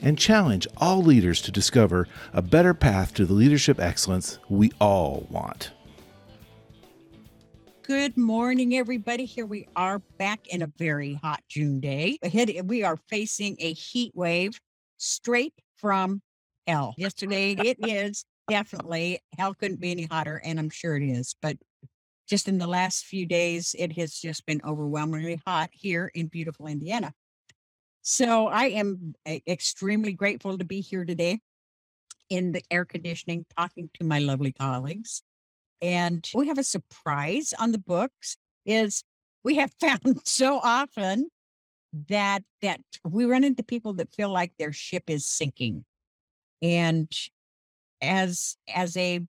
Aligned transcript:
and 0.00 0.18
challenge 0.18 0.66
all 0.76 1.02
leaders 1.02 1.40
to 1.42 1.52
discover 1.52 2.08
a 2.32 2.42
better 2.42 2.74
path 2.74 3.14
to 3.14 3.26
the 3.26 3.32
leadership 3.32 3.78
excellence 3.78 4.38
we 4.48 4.72
all 4.80 5.26
want. 5.30 5.70
Good 7.82 8.16
morning, 8.16 8.76
everybody. 8.76 9.24
Here 9.24 9.46
we 9.46 9.66
are 9.74 9.98
back 10.16 10.46
in 10.46 10.62
a 10.62 10.72
very 10.78 11.14
hot 11.14 11.42
June 11.48 11.80
day. 11.80 12.18
Ahead, 12.22 12.52
we 12.68 12.84
are 12.84 12.96
facing 13.08 13.56
a 13.58 13.72
heat 13.72 14.12
wave 14.14 14.60
straight 14.96 15.54
from 15.76 16.22
hell. 16.68 16.94
Yesterday, 16.96 17.52
it 17.52 17.78
is 17.80 18.24
definitely 18.48 19.18
hell 19.36 19.54
couldn't 19.54 19.80
be 19.80 19.90
any 19.90 20.04
hotter, 20.04 20.40
and 20.44 20.60
I'm 20.60 20.70
sure 20.70 20.96
it 20.96 21.02
is. 21.02 21.34
But 21.42 21.56
just 22.28 22.46
in 22.46 22.58
the 22.58 22.68
last 22.68 23.06
few 23.06 23.26
days, 23.26 23.74
it 23.76 23.96
has 23.98 24.14
just 24.14 24.46
been 24.46 24.60
overwhelmingly 24.64 25.40
hot 25.44 25.70
here 25.72 26.12
in 26.14 26.28
beautiful 26.28 26.68
Indiana. 26.68 27.12
So 28.02 28.46
I 28.46 28.66
am 28.66 29.14
extremely 29.26 30.12
grateful 30.12 30.56
to 30.58 30.64
be 30.64 30.80
here 30.80 31.04
today 31.04 31.40
in 32.28 32.52
the 32.52 32.62
air 32.70 32.84
conditioning, 32.84 33.44
talking 33.56 33.90
to 33.94 34.04
my 34.04 34.20
lovely 34.20 34.52
colleagues. 34.52 35.22
And 35.82 36.28
we 36.34 36.48
have 36.48 36.58
a 36.58 36.64
surprise 36.64 37.52
on 37.58 37.72
the 37.72 37.78
books 37.78 38.36
is 38.64 39.02
we 39.44 39.56
have 39.56 39.72
found 39.80 40.20
so 40.24 40.60
often 40.62 41.28
that 42.08 42.44
that 42.62 42.80
we 43.04 43.24
run 43.24 43.42
into 43.44 43.62
people 43.62 43.94
that 43.94 44.14
feel 44.14 44.30
like 44.30 44.52
their 44.58 44.72
ship 44.72 45.04
is 45.08 45.26
sinking. 45.26 45.84
And 46.62 47.10
as 48.00 48.56
as 48.72 48.96
a 48.96 49.20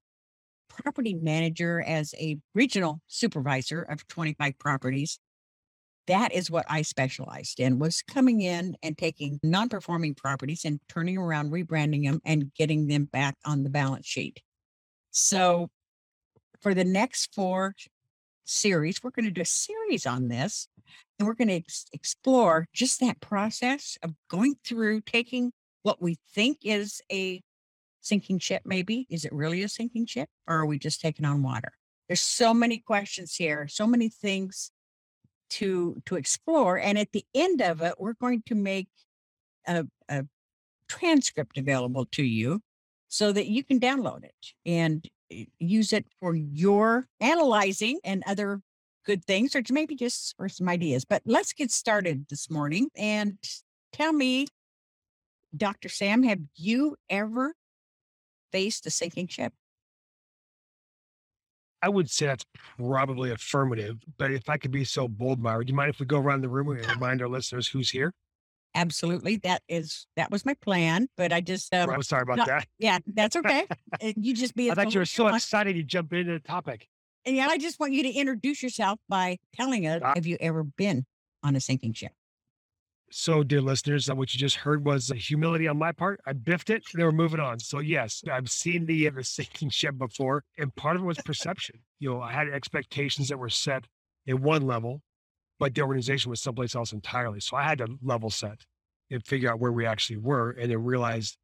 property 0.69 1.15
manager, 1.15 1.81
as 1.81 2.13
a 2.17 2.37
regional 2.55 3.01
supervisor 3.07 3.81
of 3.81 4.07
25 4.07 4.57
properties, 4.59 5.19
that 6.07 6.33
is 6.33 6.49
what 6.49 6.65
I 6.67 6.81
specialized 6.81 7.59
in 7.59 7.79
was 7.79 8.01
coming 8.01 8.41
in 8.41 8.75
and 8.81 8.97
taking 8.97 9.39
non-performing 9.43 10.15
properties 10.15 10.65
and 10.65 10.79
turning 10.89 11.17
around, 11.17 11.51
rebranding 11.51 12.05
them 12.05 12.21
and 12.25 12.51
getting 12.55 12.87
them 12.87 13.05
back 13.05 13.35
on 13.45 13.63
the 13.63 13.69
balance 13.69 14.07
sheet. 14.07 14.41
So 15.11 15.69
for 16.61 16.73
the 16.73 16.83
next 16.83 17.33
four 17.33 17.75
series, 18.45 19.03
we're 19.03 19.11
going 19.11 19.25
to 19.25 19.31
do 19.31 19.41
a 19.41 19.45
series 19.45 20.05
on 20.05 20.27
this 20.27 20.67
and 21.19 21.27
we're 21.27 21.35
going 21.35 21.47
to 21.49 21.55
ex- 21.55 21.85
explore 21.93 22.65
just 22.73 22.99
that 22.99 23.21
process 23.21 23.97
of 24.01 24.13
going 24.29 24.55
through 24.65 25.01
taking 25.01 25.51
what 25.83 26.01
we 26.01 26.17
think 26.33 26.59
is 26.63 27.01
a 27.11 27.41
sinking 28.01 28.39
ship 28.39 28.63
maybe 28.65 29.05
is 29.09 29.25
it 29.25 29.31
really 29.31 29.61
a 29.61 29.69
sinking 29.69 30.07
ship 30.07 30.27
or 30.47 30.57
are 30.57 30.65
we 30.65 30.79
just 30.79 30.99
taking 30.99 31.25
on 31.25 31.43
water 31.43 31.71
there's 32.07 32.21
so 32.21 32.53
many 32.53 32.79
questions 32.79 33.35
here 33.35 33.67
so 33.67 33.85
many 33.85 34.09
things 34.09 34.71
to 35.51 36.01
to 36.05 36.15
explore 36.15 36.77
and 36.77 36.97
at 36.97 37.11
the 37.11 37.25
end 37.35 37.61
of 37.61 37.81
it 37.81 37.93
we're 37.99 38.13
going 38.13 38.41
to 38.45 38.55
make 38.55 38.87
a, 39.67 39.85
a 40.09 40.25
transcript 40.87 41.57
available 41.57 42.05
to 42.05 42.23
you 42.23 42.61
so 43.07 43.31
that 43.31 43.47
you 43.47 43.63
can 43.63 43.79
download 43.79 44.23
it 44.23 44.53
and 44.65 45.07
eh, 45.31 45.45
use 45.59 45.93
it 45.93 46.05
for 46.19 46.35
your 46.35 47.07
analyzing 47.19 47.99
and 48.03 48.23
other 48.25 48.61
good 49.05 49.23
things 49.25 49.55
or 49.55 49.61
maybe 49.71 49.95
just 49.95 50.35
for 50.37 50.47
some 50.47 50.69
ideas. 50.69 51.05
But 51.05 51.21
let's 51.25 51.53
get 51.53 51.71
started 51.71 52.27
this 52.29 52.49
morning 52.49 52.89
and 52.95 53.37
tell 53.91 54.13
me 54.13 54.47
dr 55.55 55.89
sam 55.89 56.23
have 56.23 56.39
you 56.55 56.95
ever 57.09 57.53
faced 58.51 58.85
a 58.85 58.89
sinking 58.89 59.27
ship 59.27 59.53
I 61.81 61.89
would 61.89 62.09
say 62.09 62.27
that's 62.27 62.45
probably 62.77 63.31
affirmative. 63.31 63.97
But 64.17 64.31
if 64.31 64.49
I 64.49 64.57
could 64.57 64.71
be 64.71 64.83
so 64.83 65.07
bold, 65.07 65.39
Myra, 65.39 65.65
do 65.65 65.71
you 65.71 65.75
mind 65.75 65.89
if 65.89 65.99
we 65.99 66.05
go 66.05 66.19
around 66.19 66.41
the 66.41 66.49
room 66.49 66.69
and 66.69 66.85
remind 66.87 67.21
our 67.21 67.27
listeners 67.27 67.67
who's 67.67 67.89
here? 67.89 68.13
Absolutely. 68.73 69.37
That 69.37 69.61
is 69.67 70.07
that 70.15 70.31
was 70.31 70.45
my 70.45 70.53
plan, 70.53 71.09
but 71.17 71.33
I 71.33 71.41
just 71.41 71.73
um, 71.73 71.89
I'm 71.89 72.03
sorry 72.03 72.21
about 72.21 72.37
no, 72.37 72.45
that. 72.45 72.67
yeah, 72.79 72.99
that's 73.05 73.35
okay. 73.37 73.67
You 74.15 74.33
just 74.33 74.55
be. 74.55 74.71
I 74.71 74.75
thought 74.75 74.93
you 74.93 74.99
were 74.99 75.05
so 75.05 75.27
excited 75.27 75.75
to 75.75 75.83
jump 75.83 76.13
into 76.13 76.33
the 76.33 76.39
topic. 76.39 76.87
And 77.25 77.35
yeah, 77.35 77.47
I 77.47 77.57
just 77.57 77.79
want 77.79 77.93
you 77.93 78.03
to 78.03 78.09
introduce 78.09 78.63
yourself 78.63 78.99
by 79.09 79.37
telling 79.53 79.85
us. 79.87 80.01
Have 80.15 80.25
you 80.25 80.37
ever 80.39 80.63
been 80.63 81.05
on 81.43 81.55
a 81.55 81.59
sinking 81.59 81.93
ship? 81.93 82.13
So, 83.13 83.43
dear 83.43 83.59
listeners, 83.59 84.09
uh, 84.09 84.15
what 84.15 84.33
you 84.33 84.39
just 84.39 84.55
heard 84.55 84.85
was 84.85 85.11
a 85.11 85.15
humility 85.15 85.67
on 85.67 85.77
my 85.77 85.91
part. 85.91 86.21
I 86.25 86.31
biffed 86.31 86.69
it. 86.69 86.83
They 86.93 87.03
we're 87.03 87.11
moving 87.11 87.41
on. 87.41 87.59
So, 87.59 87.79
yes, 87.79 88.23
I've 88.31 88.49
seen 88.49 88.85
the, 88.85 89.05
uh, 89.09 89.11
the 89.11 89.23
sinking 89.25 89.69
ship 89.69 89.97
before, 89.97 90.45
and 90.57 90.73
part 90.73 90.95
of 90.95 91.01
it 91.01 91.05
was 91.05 91.17
perception. 91.17 91.81
You 91.99 92.11
know, 92.11 92.21
I 92.21 92.31
had 92.31 92.47
expectations 92.47 93.27
that 93.27 93.37
were 93.37 93.49
set 93.49 93.83
in 94.25 94.41
one 94.41 94.65
level, 94.65 95.01
but 95.59 95.75
the 95.75 95.81
organization 95.81 96.29
was 96.29 96.41
someplace 96.41 96.73
else 96.73 96.93
entirely. 96.93 97.41
So, 97.41 97.57
I 97.57 97.63
had 97.63 97.79
to 97.79 97.97
level 98.01 98.29
set 98.29 98.61
and 99.09 99.25
figure 99.27 99.51
out 99.51 99.59
where 99.59 99.73
we 99.73 99.85
actually 99.85 100.17
were, 100.17 100.51
and 100.51 100.71
then 100.71 100.81
realize 100.81 101.35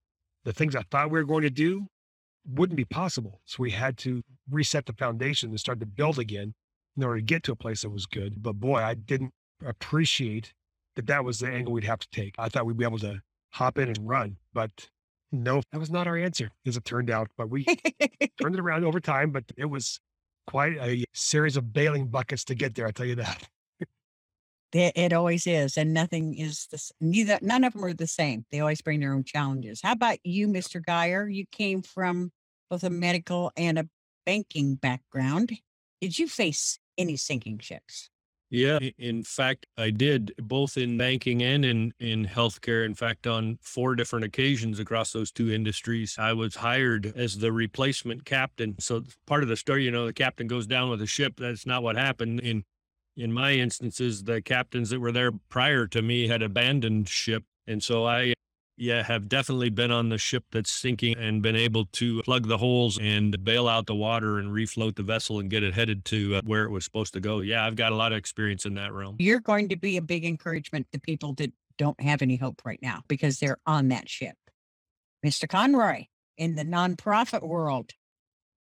the 0.46 0.54
things 0.54 0.74
I 0.74 0.84
thought 0.84 1.12
we 1.12 1.20
were 1.20 1.26
going 1.26 1.44
to 1.44 1.50
do 1.50 1.88
wouldn't 2.46 2.78
be 2.78 2.86
possible. 2.86 3.42
So, 3.44 3.58
we 3.60 3.72
had 3.72 3.98
to 4.00 4.22
reset 4.50 4.86
the 4.86 4.94
foundation 4.94 5.50
and 5.50 5.60
start 5.60 5.82
to 5.82 5.86
build 5.86 6.18
again 6.18 6.54
in 6.96 7.04
order 7.04 7.18
to 7.18 7.26
get 7.26 7.44
to 7.44 7.52
a 7.52 7.58
place 7.58 7.82
that 7.82 7.90
was 7.90 8.06
good. 8.06 8.42
But 8.42 8.54
boy, 8.54 8.78
I 8.78 8.94
didn't 8.94 9.34
appreciate 9.66 10.54
that 10.98 11.08
that 11.08 11.24
was 11.24 11.40
the 11.40 11.48
angle 11.48 11.74
we'd 11.74 11.86
have 11.86 12.00
to 12.00 12.10
take. 12.12 12.36
I 12.38 12.50
thought 12.50 12.66
we'd 12.66 12.78
be 12.78 12.84
able 12.84 13.00
to 13.00 13.22
hop 13.52 13.78
in 13.78 13.88
and 13.88 14.08
run, 14.08 14.38
but 14.54 14.90
no, 15.32 15.62
that 15.72 15.80
was 15.80 15.90
not 15.90 16.08
our 16.08 16.18
answer, 16.18 16.52
as 16.66 16.76
it 16.76 16.86
turned 16.86 17.10
out. 17.10 17.30
But 17.38 17.50
we 17.50 17.64
turned 18.42 18.56
it 18.56 18.60
around 18.60 18.84
over 18.84 19.00
time, 19.00 19.32
but 19.32 19.46
it 19.56 19.66
was 19.66 20.00
quite 20.48 20.78
a 20.78 21.06
series 21.14 21.56
of 21.56 21.72
bailing 21.72 22.08
buckets 22.08 22.44
to 22.46 22.56
get 22.56 22.76
there. 22.76 22.88
I 22.88 22.92
tell 22.92 23.06
you 23.06 23.16
that. 23.16 23.48
It, 24.74 25.14
always 25.14 25.48
is, 25.48 25.78
and 25.78 25.94
nothing 25.94 26.36
is 26.36 26.68
this. 26.70 26.92
Neither 27.00 27.40
none 27.42 27.64
of 27.64 27.74
them 27.74 27.86
are 27.86 27.94
the 27.94 28.06
same. 28.06 28.46
They 28.52 28.60
always 28.60 28.82
bring 28.82 29.00
their 29.00 29.14
own 29.14 29.24
challenges. 29.24 29.80
How 29.82 29.94
about 29.94 30.18
you, 30.24 30.48
Mr. 30.50 30.84
Geyer? 30.86 31.28
You 31.28 31.46
came 31.52 31.82
from 31.82 32.32
both 32.70 32.84
a 32.84 32.90
medical 32.90 33.52
and 33.56 33.80
a 33.80 33.88
banking 34.26 34.76
background. 34.76 35.54
Did 36.02 36.20
you 36.20 36.28
face 36.28 36.80
any 36.98 37.16
sinking 37.16 37.60
ships? 37.60 38.10
Yeah, 38.50 38.80
in 38.98 39.24
fact, 39.24 39.66
I 39.78 39.90
did 39.90 40.34
both 40.38 40.78
in 40.78 40.98
banking 40.98 41.44
and 41.44 41.66
in 41.66 41.94
in 42.00 42.26
healthcare. 42.26 42.86
In 42.86 42.96
fact, 42.96 43.28
on 43.28 43.58
four 43.62 43.94
different 43.96 44.24
occasions 44.24 44.80
across 44.80 45.12
those 45.12 45.32
two 45.34 45.52
industries, 45.52 46.16
I 46.18 46.32
was 46.32 46.56
hired 46.56 47.12
as 47.18 47.40
the 47.40 47.52
replacement 47.52 48.24
captain. 48.24 48.76
So 48.80 49.04
part 49.26 49.44
of 49.44 49.50
the 49.50 49.58
story, 49.58 49.84
you 49.84 49.92
know, 49.92 50.06
the 50.06 50.14
captain 50.14 50.48
goes 50.48 50.66
down 50.66 50.90
with 50.90 51.02
a 51.02 51.06
ship. 51.08 51.34
That's 51.38 51.66
not 51.66 51.84
what 51.84 51.98
happened. 51.98 52.40
In 52.40 52.64
in 53.18 53.34
my 53.34 53.54
instances, 53.54 54.24
the 54.24 54.42
captains 54.42 54.92
that 54.92 55.02
were 55.02 55.12
there 55.12 55.32
prior 55.50 55.86
to 55.88 56.02
me 56.02 56.28
had 56.30 56.42
abandoned 56.42 57.10
ship, 57.10 57.44
and 57.68 57.84
so 57.84 58.06
I 58.06 58.34
yeah, 58.78 59.04
have 59.04 59.28
definitely 59.28 59.70
been 59.70 59.92
on 59.92 60.10
the 60.10 60.18
ship 60.18 60.46
that's 60.52 60.72
sinking 60.72 61.18
and 61.18 61.42
been 61.42 61.56
able 61.56 61.86
to 61.94 62.22
plug 62.22 62.48
the 62.48 62.58
holes 62.58 63.00
and 63.02 63.44
bail 63.44 63.68
out 63.68 63.88
the 63.88 63.96
water 63.96 64.38
and 64.38 64.52
refloat 64.52 64.96
the 64.96 65.04
vessel 65.04 65.40
and 65.40 65.50
get 65.50 65.64
it 65.64 65.74
headed 65.74 66.06
to 66.06 66.36
uh, 66.36 66.42
where 66.46 66.64
it 66.64 66.70
was 66.70 66.86
supposed 66.86 67.14
to 67.14 67.20
go. 67.20 67.40
Yeah, 67.42 67.66
I've 67.66 67.76
got 67.76 67.92
a 67.92 67.96
lot 67.96 68.12
of 68.12 68.18
experience 68.18 68.66
in 68.66 68.76
that 68.76 68.94
realm. 68.94 69.16
You're 69.20 69.40
going 69.40 69.70
to 69.70 69.76
be 69.76 69.98
a 69.98 70.02
big 70.02 70.24
encouragement 70.24 70.88
to 70.94 71.00
people 71.00 71.34
that 71.34 71.52
don't 71.78 72.00
have 72.00 72.22
any 72.22 72.36
hope 72.36 72.62
right 72.66 72.80
now 72.82 73.02
because 73.08 73.40
they're 73.40 73.60
on 73.66 73.88
that 73.90 74.08
ship. 74.08 74.36
Mr. 75.26 75.50
Conroy, 75.50 76.06
in 76.38 76.56
the 76.56 76.64
nonprofit 76.64 77.42
world, 77.42 77.92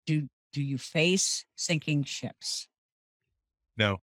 do 0.06 0.28
do 0.52 0.62
you 0.62 0.76
face 0.76 1.46
sinking 1.56 2.04
ships? 2.04 2.68
No. 3.78 3.98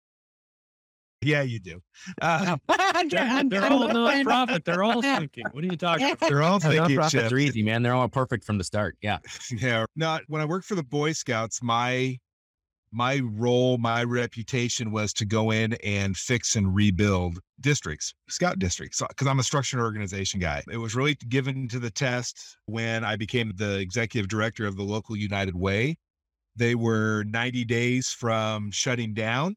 Yeah, 1.24 1.42
you 1.42 1.58
do. 1.60 1.80
Uh, 2.20 2.56
They're, 3.08 3.44
they're 3.44 3.64
all 3.64 3.80
listening. 3.80 4.04
non-profit. 4.24 4.64
They're 4.64 4.82
all 4.82 5.02
sinking. 5.16 5.44
What 5.52 5.64
are 5.64 5.66
you 5.66 5.76
talking 5.76 6.10
about? 6.12 6.28
they're 6.28 6.42
all 6.42 6.60
thinking 6.60 6.96
nonprofits 6.98 7.10
ship. 7.10 7.32
are 7.32 7.38
easy, 7.38 7.62
man. 7.62 7.82
They're 7.82 7.94
all 7.94 8.08
perfect 8.08 8.44
from 8.44 8.58
the 8.58 8.64
start. 8.64 8.96
Yeah. 9.02 9.18
Yeah. 9.50 9.84
Not 9.96 10.22
when 10.28 10.42
I 10.42 10.44
worked 10.44 10.66
for 10.66 10.74
the 10.74 10.82
Boy 10.82 11.12
Scouts, 11.12 11.62
my 11.62 12.18
my 12.92 13.20
role, 13.24 13.76
my 13.78 14.04
reputation 14.04 14.92
was 14.92 15.12
to 15.14 15.24
go 15.24 15.50
in 15.50 15.74
and 15.84 16.16
fix 16.16 16.54
and 16.56 16.74
rebuild 16.74 17.40
districts, 17.60 18.14
scout 18.28 18.58
districts, 18.60 19.02
because 19.08 19.26
I'm 19.26 19.40
a 19.40 19.42
structured 19.42 19.80
organization 19.80 20.38
guy. 20.38 20.62
It 20.70 20.76
was 20.76 20.94
really 20.94 21.14
given 21.28 21.66
to 21.68 21.78
the 21.80 21.90
test 21.90 22.56
when 22.66 23.04
I 23.04 23.16
became 23.16 23.52
the 23.56 23.78
executive 23.78 24.28
director 24.28 24.64
of 24.66 24.76
the 24.76 24.84
local 24.84 25.16
United 25.16 25.56
Way. 25.56 25.96
They 26.56 26.76
were 26.76 27.24
90 27.24 27.64
days 27.64 28.10
from 28.10 28.70
shutting 28.70 29.12
down. 29.12 29.56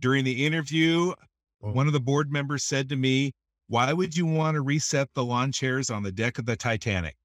During 0.00 0.24
the 0.24 0.46
interview, 0.46 1.12
one 1.60 1.86
of 1.86 1.92
the 1.92 2.00
board 2.00 2.30
members 2.30 2.64
said 2.64 2.88
to 2.90 2.96
me, 2.96 3.32
Why 3.68 3.92
would 3.92 4.16
you 4.16 4.26
want 4.26 4.54
to 4.54 4.60
reset 4.60 5.08
the 5.14 5.24
lawn 5.24 5.52
chairs 5.52 5.90
on 5.90 6.02
the 6.02 6.12
deck 6.12 6.38
of 6.38 6.46
the 6.46 6.56
Titanic? 6.56 7.16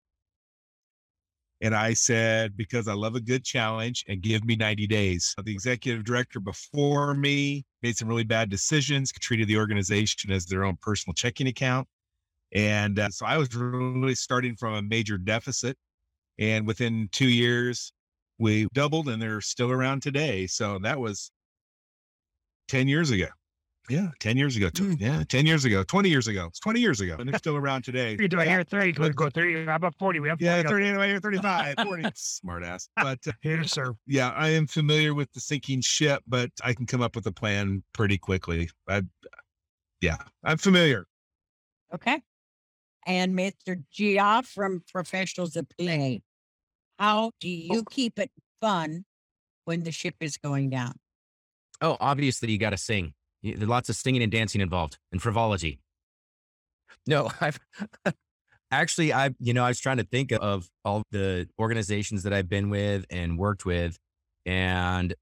And 1.61 1.73
I 1.73 1.93
said, 1.93 2.57
because 2.57 2.89
I 2.89 2.93
love 2.93 3.15
a 3.15 3.21
good 3.21 3.45
challenge 3.45 4.03
and 4.09 4.21
give 4.21 4.43
me 4.43 4.57
90 4.57 4.85
days. 4.85 5.33
The 5.41 5.53
executive 5.53 6.03
director 6.03 6.41
before 6.41 7.13
me 7.13 7.63
made 7.81 7.95
some 7.95 8.09
really 8.09 8.25
bad 8.25 8.49
decisions, 8.49 9.13
treated 9.13 9.47
the 9.47 9.57
organization 9.57 10.29
as 10.31 10.45
their 10.45 10.65
own 10.65 10.77
personal 10.81 11.13
checking 11.13 11.47
account. 11.47 11.87
And 12.51 12.99
uh, 12.99 13.09
so 13.11 13.25
I 13.25 13.37
was 13.37 13.55
really 13.55 14.15
starting 14.15 14.57
from 14.57 14.73
a 14.73 14.81
major 14.81 15.17
deficit. 15.17 15.77
And 16.37 16.67
within 16.67 17.07
two 17.13 17.29
years, 17.29 17.93
we 18.39 18.67
doubled 18.73 19.07
and 19.07 19.21
they're 19.21 19.39
still 19.39 19.71
around 19.71 20.01
today. 20.01 20.47
So 20.47 20.79
that 20.79 20.99
was 20.99 21.31
10 22.67 22.87
years 22.87 23.11
ago. 23.11 23.27
Yeah, 23.89 24.11
10 24.19 24.37
years 24.37 24.55
ago. 24.55 24.69
Mm. 24.69 24.99
Yeah, 24.99 25.23
10 25.27 25.45
years 25.45 25.65
ago, 25.65 25.83
20 25.83 26.09
years 26.09 26.27
ago. 26.27 26.45
It's 26.47 26.59
20 26.61 26.79
years 26.79 27.01
ago. 27.01 27.17
And 27.19 27.27
they're 27.27 27.37
still 27.37 27.57
around 27.57 27.83
today. 27.83 28.15
You 28.17 28.29
do 28.29 28.39
I 28.39 28.45
hear 28.45 28.63
30, 28.63 28.93
go, 28.93 29.09
go 29.09 29.29
30. 29.29 29.65
How 29.65 29.75
about 29.75 29.95
40? 29.99 30.21
We 30.21 30.29
have 30.29 30.41
Yeah, 30.41 30.55
40 30.61 30.67
up 30.67 30.71
30 30.71 30.87
anyway, 30.87 31.19
35, 31.21 31.75
40. 31.83 32.03
Smart 32.15 32.63
ass. 32.63 32.87
But 32.95 33.19
uh, 33.27 33.33
here 33.41 33.65
sir. 33.65 33.93
yeah, 34.07 34.29
I 34.29 34.49
am 34.49 34.67
familiar 34.67 35.13
with 35.13 35.33
the 35.33 35.41
sinking 35.41 35.81
ship, 35.81 36.23
but 36.25 36.49
I 36.63 36.73
can 36.73 36.85
come 36.85 37.01
up 37.01 37.13
with 37.15 37.25
a 37.27 37.33
plan 37.33 37.83
pretty 37.93 38.17
quickly. 38.17 38.69
I, 38.87 39.01
yeah, 39.99 40.17
I'm 40.45 40.57
familiar. 40.57 41.05
Okay. 41.93 42.21
And 43.05 43.37
Mr. 43.37 43.83
Gia 43.91 44.43
from 44.45 44.81
Professionals 44.89 45.57
at 45.57 45.65
Play. 45.77 46.21
How 46.99 47.31
do 47.41 47.49
you 47.49 47.83
keep 47.89 48.17
it 48.17 48.31
fun 48.61 49.03
when 49.65 49.83
the 49.83 49.91
ship 49.91 50.15
is 50.21 50.37
going 50.37 50.69
down? 50.69 50.93
Oh, 51.83 51.97
obviously 51.99 52.49
you 52.49 52.57
got 52.57 52.69
to 52.69 52.77
sing. 52.77 53.13
There's 53.43 53.67
lots 53.67 53.89
of 53.89 53.97
singing 53.97 54.23
and 54.23 54.31
dancing 54.31 54.61
involved 54.61 54.97
and 55.11 55.21
frivolity. 55.21 55.81
No, 57.05 57.29
I've 57.41 57.59
actually, 58.71 59.11
I, 59.11 59.31
you 59.39 59.53
know, 59.53 59.65
I 59.65 59.67
was 59.67 59.81
trying 59.81 59.97
to 59.97 60.05
think 60.05 60.31
of 60.31 60.69
all 60.85 61.03
the 61.11 61.47
organizations 61.59 62.23
that 62.23 62.31
I've 62.31 62.47
been 62.47 62.69
with 62.69 63.05
and 63.09 63.37
worked 63.37 63.65
with. 63.65 63.99
And 64.45 65.13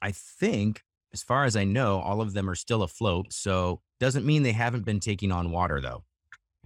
I 0.00 0.12
think, 0.12 0.82
as 1.12 1.22
far 1.22 1.44
as 1.44 1.54
I 1.54 1.64
know, 1.64 2.00
all 2.00 2.22
of 2.22 2.32
them 2.32 2.48
are 2.48 2.54
still 2.54 2.82
afloat. 2.82 3.32
So 3.34 3.82
doesn't 4.00 4.24
mean 4.24 4.42
they 4.42 4.52
haven't 4.52 4.86
been 4.86 5.00
taking 5.00 5.30
on 5.30 5.50
water 5.50 5.82
though. 5.82 6.02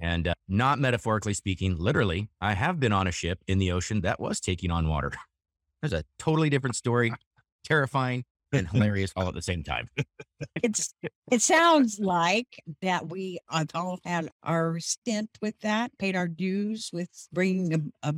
And 0.01 0.29
uh, 0.29 0.35
not 0.49 0.79
metaphorically 0.79 1.35
speaking, 1.35 1.77
literally, 1.77 2.29
I 2.41 2.55
have 2.55 2.79
been 2.79 2.93
on 2.93 3.09
a 3.09 3.13
ship 3.13 3.41
in 3.49 3.59
the 3.59 3.73
ocean 3.73 4.01
that 4.03 4.21
was 4.21 4.39
taking 4.39 4.71
on 4.71 4.87
water. 4.87 5.13
There's 5.83 5.93
a 5.93 6.05
totally 6.21 6.51
different 6.51 6.77
story, 6.77 7.13
terrifying 7.65 8.25
and 8.53 8.69
hilarious 8.69 9.13
all 9.17 9.29
at 9.29 9.35
the 9.35 9.43
same 9.43 9.63
time. 9.63 9.89
It's 10.63 10.95
it 11.31 11.43
sounds 11.43 11.99
like 12.01 12.63
that 12.81 13.09
we 13.09 13.39
have 13.51 13.69
all 13.75 13.99
had 14.05 14.31
our 14.43 14.81
stint 14.81 15.29
with 15.43 15.55
that, 15.61 15.97
paid 15.99 16.17
our 16.17 16.29
dues 16.29 16.91
with 16.93 17.11
bringing 17.31 17.93
a, 18.03 18.09
a 18.09 18.15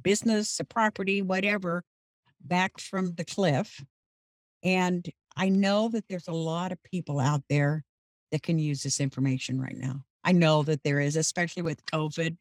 business, 0.00 0.58
a 0.58 0.64
property, 0.64 1.20
whatever, 1.20 1.84
back 2.40 2.80
from 2.80 3.14
the 3.14 3.24
cliff. 3.24 3.84
And 4.62 5.06
I 5.36 5.50
know 5.50 5.88
that 5.90 6.04
there's 6.08 6.28
a 6.28 6.32
lot 6.32 6.72
of 6.72 6.82
people 6.82 7.20
out 7.20 7.42
there 7.50 7.84
that 8.32 8.42
can 8.42 8.58
use 8.58 8.82
this 8.82 8.98
information 9.00 9.60
right 9.60 9.76
now. 9.76 10.02
I 10.24 10.32
know 10.32 10.62
that 10.64 10.82
there 10.82 11.00
is, 11.00 11.16
especially 11.16 11.62
with 11.62 11.84
COVID 11.86 12.36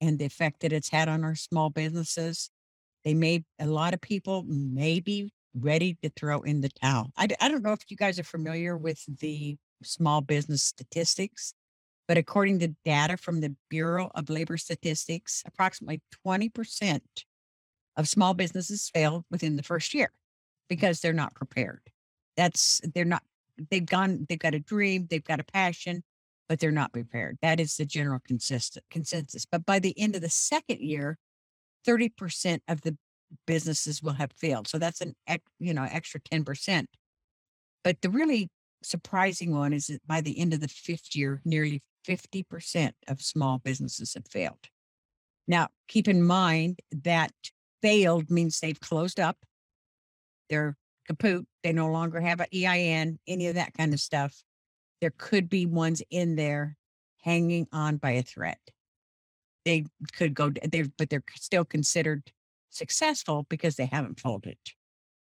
and 0.00 0.18
the 0.18 0.24
effect 0.24 0.60
that 0.60 0.72
it's 0.72 0.88
had 0.88 1.08
on 1.08 1.22
our 1.22 1.34
small 1.34 1.70
businesses. 1.70 2.50
They 3.04 3.14
may, 3.14 3.44
a 3.60 3.66
lot 3.66 3.94
of 3.94 4.00
people 4.00 4.42
may 4.46 5.00
be 5.00 5.30
ready 5.54 5.98
to 6.02 6.10
throw 6.10 6.40
in 6.42 6.60
the 6.60 6.68
towel. 6.68 7.12
I, 7.16 7.28
I 7.40 7.48
don't 7.48 7.62
know 7.62 7.72
if 7.72 7.82
you 7.88 7.96
guys 7.96 8.18
are 8.18 8.24
familiar 8.24 8.76
with 8.76 9.04
the 9.20 9.56
small 9.82 10.20
business 10.20 10.62
statistics, 10.62 11.54
but 12.08 12.18
according 12.18 12.60
to 12.60 12.74
data 12.84 13.16
from 13.16 13.40
the 13.40 13.54
Bureau 13.70 14.10
of 14.14 14.30
Labor 14.30 14.56
Statistics, 14.56 15.42
approximately 15.46 16.00
20% 16.26 17.00
of 17.96 18.08
small 18.08 18.34
businesses 18.34 18.90
fail 18.92 19.24
within 19.30 19.56
the 19.56 19.62
first 19.62 19.94
year 19.94 20.12
because 20.68 21.00
they're 21.00 21.12
not 21.12 21.34
prepared. 21.34 21.80
That's, 22.36 22.80
they're 22.94 23.04
not, 23.04 23.22
they've 23.70 23.84
gone, 23.84 24.26
they've 24.28 24.38
got 24.38 24.54
a 24.54 24.60
dream, 24.60 25.06
they've 25.10 25.24
got 25.24 25.40
a 25.40 25.44
passion, 25.44 26.02
but 26.48 26.58
they're 26.58 26.70
not 26.70 26.92
prepared. 26.92 27.38
That 27.42 27.60
is 27.60 27.76
the 27.76 27.84
general 27.84 28.20
consistent 28.26 28.84
consensus. 28.90 29.46
But 29.50 29.66
by 29.66 29.78
the 29.78 29.98
end 29.98 30.16
of 30.16 30.22
the 30.22 30.30
second 30.30 30.80
year, 30.80 31.18
30% 31.86 32.60
of 32.68 32.82
the 32.82 32.96
businesses 33.46 34.02
will 34.02 34.14
have 34.14 34.32
failed. 34.32 34.68
So 34.68 34.78
that's 34.78 35.00
an 35.00 35.14
you 35.58 35.74
know 35.74 35.86
extra 35.90 36.20
10%. 36.20 36.86
But 37.84 38.00
the 38.02 38.10
really 38.10 38.48
surprising 38.82 39.54
one 39.54 39.72
is 39.72 39.86
that 39.86 40.06
by 40.06 40.20
the 40.20 40.38
end 40.38 40.52
of 40.54 40.60
the 40.60 40.68
fifth 40.68 41.14
year, 41.14 41.40
nearly 41.44 41.82
50% 42.06 42.92
of 43.08 43.20
small 43.20 43.58
businesses 43.58 44.14
have 44.14 44.26
failed. 44.28 44.68
Now, 45.46 45.68
keep 45.88 46.08
in 46.08 46.22
mind 46.22 46.80
that 47.04 47.32
failed 47.80 48.30
means 48.30 48.60
they've 48.60 48.80
closed 48.80 49.18
up, 49.18 49.36
they're 50.48 50.76
kaput, 51.06 51.46
they 51.62 51.72
no 51.72 51.88
longer 51.88 52.20
have 52.20 52.40
an 52.40 52.46
EIN, 52.54 53.18
any 53.26 53.48
of 53.48 53.56
that 53.56 53.74
kind 53.74 53.92
of 53.92 54.00
stuff. 54.00 54.42
There 55.00 55.12
could 55.16 55.48
be 55.48 55.66
ones 55.66 56.02
in 56.10 56.36
there 56.36 56.76
hanging 57.22 57.66
on 57.72 57.96
by 57.96 58.12
a 58.12 58.22
thread. 58.22 58.58
They 59.64 59.86
could 60.16 60.34
go, 60.34 60.50
they 60.50 60.82
but 60.98 61.10
they're 61.10 61.24
still 61.36 61.64
considered 61.64 62.30
successful 62.74 63.46
because 63.48 63.76
they 63.76 63.86
haven't 63.86 64.20
folded. 64.20 64.58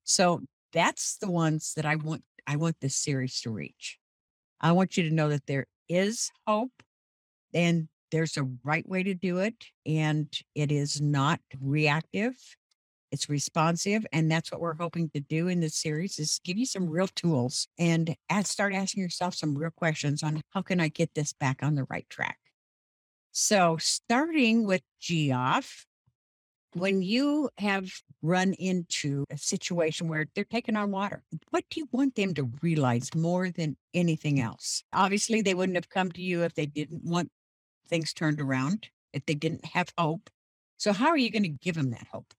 So 0.04 0.42
that's 0.72 1.16
the 1.18 1.30
ones 1.30 1.72
that 1.76 1.86
I 1.86 1.96
want 1.96 2.22
I 2.46 2.56
want 2.56 2.76
this 2.80 2.94
series 2.94 3.40
to 3.40 3.50
reach. 3.50 3.98
I 4.60 4.72
want 4.72 4.96
you 4.96 5.08
to 5.08 5.14
know 5.14 5.28
that 5.30 5.46
there 5.46 5.66
is 5.88 6.30
hope 6.46 6.82
and 7.52 7.88
there's 8.12 8.36
a 8.36 8.48
right 8.62 8.88
way 8.88 9.02
to 9.02 9.14
do 9.14 9.38
it 9.38 9.54
and 9.84 10.28
it 10.54 10.70
is 10.70 11.00
not 11.00 11.40
reactive. 11.60 12.34
It's 13.10 13.28
responsive 13.28 14.06
and 14.12 14.30
that's 14.30 14.52
what 14.52 14.60
we're 14.60 14.74
hoping 14.74 15.10
to 15.10 15.20
do 15.20 15.48
in 15.48 15.60
this 15.60 15.76
series 15.76 16.18
is 16.18 16.40
give 16.44 16.56
you 16.56 16.66
some 16.66 16.88
real 16.88 17.08
tools 17.08 17.66
and 17.78 18.14
start 18.42 18.74
asking 18.74 19.02
yourself 19.02 19.34
some 19.34 19.56
real 19.56 19.70
questions 19.70 20.22
on 20.22 20.40
how 20.50 20.62
can 20.62 20.80
I 20.80 20.88
get 20.88 21.14
this 21.14 21.32
back 21.32 21.62
on 21.62 21.74
the 21.74 21.86
right 21.90 22.08
track. 22.08 22.38
So 23.32 23.76
starting 23.78 24.66
with 24.66 24.82
Geoff, 25.00 25.86
when 26.76 27.00
you 27.00 27.48
have 27.56 27.90
run 28.20 28.52
into 28.54 29.24
a 29.30 29.38
situation 29.38 30.08
where 30.08 30.26
they're 30.34 30.44
taking 30.44 30.76
on 30.76 30.90
water, 30.90 31.22
what 31.50 31.64
do 31.70 31.80
you 31.80 31.88
want 31.90 32.14
them 32.16 32.34
to 32.34 32.50
realize 32.60 33.14
more 33.14 33.50
than 33.50 33.76
anything 33.94 34.40
else? 34.40 34.84
Obviously, 34.92 35.40
they 35.40 35.54
wouldn't 35.54 35.76
have 35.76 35.88
come 35.88 36.12
to 36.12 36.20
you 36.20 36.42
if 36.42 36.54
they 36.54 36.66
didn't 36.66 37.02
want 37.02 37.30
things 37.88 38.12
turned 38.12 38.40
around, 38.40 38.88
if 39.14 39.24
they 39.24 39.34
didn't 39.34 39.64
have 39.64 39.88
hope. 39.96 40.28
So, 40.76 40.92
how 40.92 41.08
are 41.08 41.16
you 41.16 41.30
going 41.30 41.44
to 41.44 41.48
give 41.48 41.76
them 41.76 41.90
that 41.90 42.08
hope? 42.12 42.34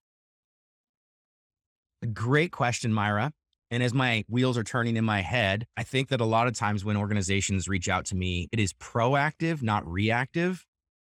A 2.04 2.08
Great 2.08 2.52
question, 2.52 2.94
Myra. 2.94 3.34
And 3.72 3.82
as 3.82 3.94
my 3.94 4.24
wheels 4.30 4.58
are 4.58 4.64
turning 4.64 4.98
in 4.98 5.04
my 5.04 5.22
head, 5.22 5.66
I 5.76 5.84
think 5.84 6.10
that 6.10 6.22
a 6.22 6.26
lot 6.26 6.48
of 6.48 6.54
times 6.54 6.86
when 6.86 6.96
organizations 6.96 7.68
reach 7.68 7.90
out 7.90 8.06
to 8.06 8.16
me, 8.16 8.48
it 8.52 8.60
is 8.60 8.72
proactive, 8.74 9.64
not 9.64 9.86
reactive. 9.86 10.64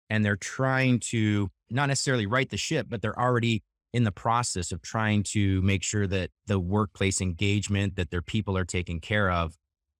And 0.08 0.24
they're 0.24 0.36
trying 0.36 1.00
to 1.10 1.50
not 1.70 1.86
necessarily 1.86 2.26
right 2.26 2.48
the 2.48 2.56
ship, 2.56 2.86
but 2.88 3.02
they're 3.02 3.18
already 3.18 3.62
in 3.92 4.04
the 4.04 4.12
process 4.12 4.70
of 4.72 4.82
trying 4.82 5.22
to 5.22 5.62
make 5.62 5.82
sure 5.82 6.06
that 6.06 6.30
the 6.46 6.60
workplace 6.60 7.20
engagement, 7.20 7.96
that 7.96 8.10
their 8.10 8.22
people 8.22 8.56
are 8.56 8.64
taken 8.64 9.00
care 9.00 9.30
of. 9.30 9.56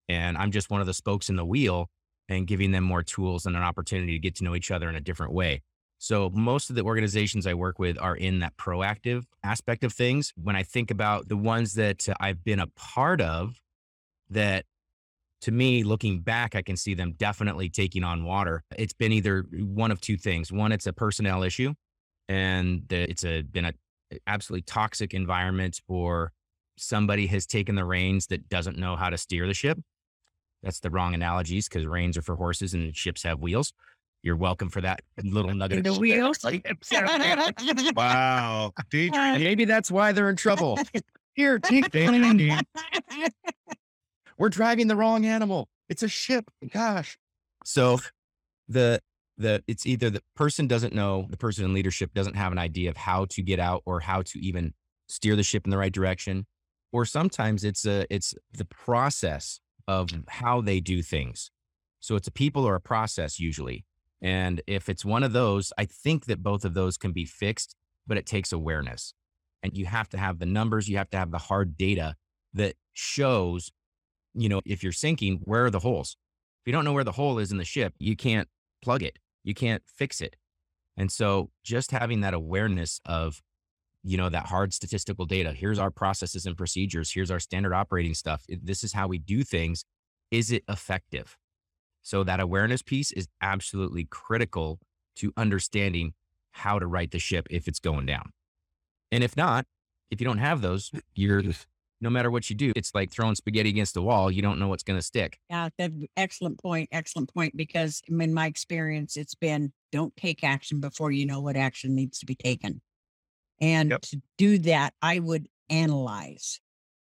And 0.07 0.37
I'm 0.37 0.51
just 0.51 0.69
one 0.69 0.81
of 0.81 0.87
the 0.87 0.93
spokes 0.93 1.29
in 1.29 1.35
the 1.35 1.45
wheel 1.45 1.89
and 2.27 2.45
giving 2.45 2.71
them 2.71 2.83
more 2.83 3.03
tools 3.03 3.45
and 3.45 3.55
an 3.55 3.63
opportunity 3.63 4.13
to 4.13 4.19
get 4.19 4.35
to 4.35 4.43
know 4.43 4.55
each 4.55 4.71
other 4.71 4.89
in 4.89 4.95
a 4.95 5.01
different 5.01 5.33
way. 5.33 5.61
So 5.97 6.29
most 6.29 6.69
of 6.69 6.75
the 6.75 6.83
organizations 6.83 7.45
I 7.45 7.55
work 7.55 7.77
with 7.77 7.99
are 7.99 8.15
in 8.15 8.39
that 8.39 8.55
proactive 8.57 9.25
aspect 9.43 9.83
of 9.83 9.91
things. 9.91 10.31
When 10.41 10.55
I 10.55 10.63
think 10.63 10.91
about 10.91 11.27
the 11.27 11.35
ones 11.35 11.73
that 11.73 12.07
I've 12.19 12.43
been 12.43 12.59
a 12.59 12.67
part 12.67 13.19
of 13.19 13.59
that 14.29 14.65
to 15.41 15.51
me, 15.51 15.83
looking 15.83 16.21
back, 16.21 16.55
I 16.55 16.61
can 16.61 16.75
see 16.75 16.93
them 16.93 17.13
definitely 17.17 17.69
taking 17.69 18.03
on 18.03 18.23
water. 18.23 18.63
It's 18.77 18.93
been 18.93 19.11
either 19.11 19.45
one 19.51 19.91
of 19.91 20.01
two 20.01 20.17
things. 20.17 20.51
One, 20.51 20.71
it's 20.71 20.87
a 20.87 20.93
personnel 20.93 21.43
issue 21.43 21.73
and 22.29 22.83
the, 22.87 23.09
it's 23.09 23.25
a 23.25 23.41
been 23.41 23.65
a 23.65 23.73
absolutely 24.27 24.63
toxic 24.63 25.13
environment 25.13 25.79
or 25.87 26.31
somebody 26.77 27.27
has 27.27 27.45
taken 27.45 27.75
the 27.75 27.85
reins 27.85 28.27
that 28.27 28.47
doesn't 28.49 28.77
know 28.77 28.95
how 28.95 29.09
to 29.09 29.17
steer 29.17 29.47
the 29.47 29.53
ship. 29.53 29.79
That's 30.63 30.79
the 30.79 30.89
wrong 30.89 31.13
analogies 31.13 31.67
because 31.69 31.85
reins 31.85 32.17
are 32.17 32.21
for 32.21 32.35
horses 32.35 32.73
and 32.73 32.95
ships 32.95 33.23
have 33.23 33.39
wheels. 33.39 33.73
You're 34.21 34.35
welcome 34.35 34.69
for 34.69 34.81
that 34.81 35.01
little 35.23 35.53
nugget. 35.53 35.83
The 35.83 35.93
wheels? 35.93 36.43
Wow. 37.95 38.73
Maybe 38.93 39.65
that's 39.65 39.89
why 39.89 40.11
they're 40.11 40.29
in 40.29 40.35
trouble. 40.35 40.77
Here, 41.35 41.59
take 41.59 41.91
We're 44.39 44.49
driving 44.49 44.87
the 44.87 44.95
wrong 44.95 45.25
animal. 45.25 45.67
It's 45.89 46.01
a 46.01 46.07
ship. 46.07 46.45
Gosh. 46.71 47.19
So 47.65 47.99
the 48.67 49.01
the 49.37 49.63
it's 49.67 49.85
either 49.85 50.09
the 50.09 50.23
person 50.35 50.65
doesn't 50.65 50.93
know, 50.93 51.27
the 51.29 51.37
person 51.37 51.65
in 51.65 51.73
leadership 51.73 52.13
doesn't 52.13 52.35
have 52.35 52.51
an 52.51 52.57
idea 52.57 52.89
of 52.89 52.97
how 52.97 53.25
to 53.25 53.43
get 53.43 53.59
out 53.59 53.83
or 53.85 53.99
how 53.99 54.21
to 54.23 54.39
even 54.39 54.73
steer 55.07 55.35
the 55.35 55.43
ship 55.43 55.65
in 55.65 55.71
the 55.71 55.77
right 55.77 55.91
direction. 55.91 56.47
Or 56.91 57.05
sometimes 57.05 57.63
it's 57.63 57.85
a 57.85 58.05
it's 58.09 58.33
the 58.51 58.65
process 58.65 59.59
of 59.87 60.07
mm. 60.07 60.23
how 60.27 60.61
they 60.61 60.79
do 60.79 61.03
things. 61.03 61.51
So 61.99 62.15
it's 62.15 62.27
a 62.27 62.31
people 62.31 62.65
or 62.65 62.75
a 62.75 62.81
process 62.81 63.39
usually. 63.39 63.85
And 64.21 64.61
if 64.67 64.89
it's 64.89 65.05
one 65.05 65.23
of 65.23 65.33
those, 65.33 65.71
I 65.77 65.85
think 65.85 66.25
that 66.25 66.43
both 66.43 66.65
of 66.65 66.73
those 66.73 66.97
can 66.97 67.11
be 67.11 67.25
fixed, 67.25 67.75
but 68.07 68.17
it 68.17 68.25
takes 68.25 68.51
awareness. 68.51 69.13
And 69.63 69.75
you 69.77 69.85
have 69.85 70.09
to 70.09 70.17
have 70.17 70.39
the 70.39 70.45
numbers, 70.45 70.87
you 70.87 70.97
have 70.97 71.09
to 71.09 71.17
have 71.17 71.31
the 71.31 71.37
hard 71.37 71.77
data 71.77 72.15
that 72.53 72.75
shows, 72.93 73.71
you 74.33 74.49
know, 74.49 74.61
if 74.65 74.83
you're 74.83 74.91
sinking, 74.91 75.41
where 75.43 75.65
are 75.65 75.71
the 75.71 75.79
holes? 75.79 76.17
If 76.61 76.67
you 76.67 76.73
don't 76.73 76.85
know 76.85 76.93
where 76.93 77.03
the 77.03 77.13
hole 77.13 77.39
is 77.39 77.51
in 77.51 77.57
the 77.57 77.65
ship, 77.65 77.93
you 77.99 78.15
can't 78.15 78.47
plug 78.81 79.03
it, 79.03 79.17
you 79.43 79.53
can't 79.53 79.83
fix 79.85 80.21
it. 80.21 80.35
And 80.97 81.11
so 81.11 81.49
just 81.63 81.91
having 81.91 82.21
that 82.21 82.33
awareness 82.33 82.99
of, 83.05 83.41
you 84.03 84.17
know, 84.17 84.29
that 84.29 84.47
hard 84.47 84.73
statistical 84.73 85.25
data, 85.25 85.53
here's 85.53 85.79
our 85.79 85.91
processes 85.91 86.45
and 86.45 86.57
procedures, 86.57 87.11
here's 87.11 87.31
our 87.31 87.39
standard 87.39 87.73
operating 87.73 88.13
stuff, 88.13 88.45
this 88.47 88.83
is 88.83 88.93
how 88.93 89.07
we 89.07 89.17
do 89.17 89.43
things. 89.43 89.85
Is 90.31 90.51
it 90.51 90.63
effective? 90.69 91.37
So 92.01 92.23
that 92.23 92.39
awareness 92.39 92.81
piece 92.81 93.11
is 93.11 93.27
absolutely 93.41 94.05
critical 94.05 94.79
to 95.17 95.33
understanding 95.35 96.13
how 96.51 96.79
to 96.79 96.87
right 96.87 97.11
the 97.11 97.19
ship 97.19 97.47
if 97.49 97.67
it's 97.67 97.79
going 97.79 98.05
down. 98.05 98.31
And 99.11 99.23
if 99.23 99.35
not, 99.35 99.65
if 100.11 100.21
you 100.21 100.25
don't 100.25 100.37
have 100.37 100.61
those, 100.61 100.91
you're 101.13 101.43
no 102.01 102.09
matter 102.09 102.31
what 102.31 102.49
you 102.49 102.55
do, 102.55 102.71
it's 102.75 102.93
like 102.95 103.11
throwing 103.11 103.35
spaghetti 103.35 103.69
against 103.69 103.93
the 103.93 104.01
wall. 104.01 104.31
You 104.31 104.41
don't 104.41 104.59
know 104.59 104.67
what's 104.67 104.83
going 104.83 104.97
to 104.97 105.05
stick. 105.05 105.39
Yeah, 105.49 105.69
that 105.77 105.91
excellent 106.15 106.61
point. 106.61 106.89
Excellent 106.91 107.33
point. 107.33 107.55
Because 107.57 108.01
in 108.07 108.33
my 108.33 108.45
experience, 108.45 109.17
it's 109.17 109.35
been 109.35 109.73
don't 109.91 110.15
take 110.15 110.43
action 110.43 110.79
before 110.79 111.11
you 111.11 111.25
know 111.25 111.41
what 111.41 111.55
action 111.55 111.95
needs 111.95 112.19
to 112.19 112.25
be 112.25 112.35
taken. 112.35 112.81
And 113.59 113.91
yep. 113.91 114.01
to 114.01 114.21
do 114.37 114.57
that, 114.59 114.93
I 115.01 115.19
would 115.19 115.47
analyze. 115.69 116.61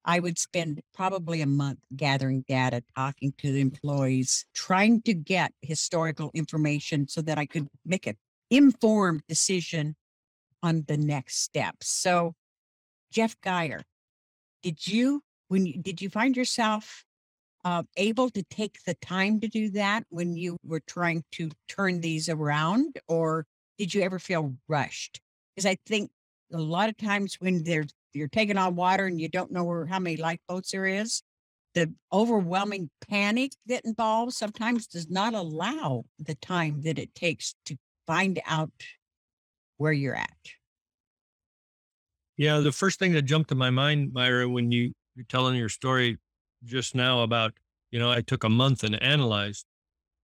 I 0.03 0.19
would 0.19 0.39
spend 0.39 0.81
probably 0.93 1.41
a 1.41 1.45
month 1.45 1.79
gathering 1.95 2.43
data, 2.47 2.83
talking 2.95 3.33
to 3.37 3.51
the 3.51 3.61
employees, 3.61 4.45
trying 4.53 5.01
to 5.03 5.13
get 5.13 5.53
historical 5.61 6.31
information 6.33 7.07
so 7.07 7.21
that 7.21 7.37
I 7.37 7.45
could 7.45 7.67
make 7.85 8.07
an 8.07 8.17
informed 8.49 9.21
decision 9.29 9.95
on 10.63 10.83
the 10.87 10.97
next 10.97 11.43
steps. 11.43 11.87
So, 11.87 12.33
Jeff 13.11 13.35
Geyer, 13.41 13.83
did 14.61 14.85
you 14.85 15.21
when 15.47 15.65
you, 15.65 15.81
did 15.81 16.01
you 16.01 16.09
find 16.09 16.37
yourself 16.37 17.03
uh, 17.65 17.83
able 17.97 18.29
to 18.29 18.43
take 18.43 18.79
the 18.85 18.95
time 18.95 19.39
to 19.41 19.47
do 19.47 19.69
that 19.71 20.03
when 20.09 20.35
you 20.35 20.57
were 20.63 20.81
trying 20.87 21.23
to 21.33 21.51
turn 21.67 22.01
these 22.01 22.29
around, 22.29 22.97
or 23.07 23.45
did 23.77 23.93
you 23.93 24.01
ever 24.01 24.17
feel 24.17 24.55
rushed? 24.67 25.19
Because 25.55 25.65
I 25.65 25.77
think 25.85 26.09
a 26.53 26.57
lot 26.57 26.89
of 26.89 26.97
times 26.97 27.35
when 27.39 27.63
there's 27.63 27.93
you're 28.13 28.27
taking 28.27 28.57
on 28.57 28.75
water 28.75 29.05
and 29.05 29.21
you 29.21 29.29
don't 29.29 29.51
know 29.51 29.63
where, 29.63 29.85
how 29.85 29.99
many 29.99 30.17
lifeboats 30.17 30.71
there 30.71 30.85
is, 30.85 31.21
the 31.73 31.93
overwhelming 32.11 32.89
panic 33.09 33.53
that 33.67 33.85
involves 33.85 34.37
sometimes 34.37 34.87
does 34.87 35.09
not 35.09 35.33
allow 35.33 36.03
the 36.19 36.35
time 36.35 36.81
that 36.81 36.99
it 36.99 37.15
takes 37.15 37.55
to 37.65 37.77
find 38.05 38.41
out 38.45 38.71
where 39.77 39.93
you're 39.93 40.15
at. 40.15 40.29
Yeah, 42.37 42.59
the 42.59 42.71
first 42.71 42.99
thing 42.99 43.11
that 43.13 43.23
jumped 43.23 43.49
to 43.49 43.55
my 43.55 43.69
mind, 43.69 44.13
Myra, 44.13 44.47
when 44.47 44.71
you, 44.71 44.93
you're 45.15 45.25
telling 45.27 45.55
your 45.55 45.69
story 45.69 46.17
just 46.63 46.95
now 46.95 47.21
about, 47.21 47.53
you 47.91 47.99
know, 47.99 48.11
I 48.11 48.21
took 48.21 48.43
a 48.43 48.49
month 48.49 48.83
and 48.83 49.01
analyzed 49.01 49.65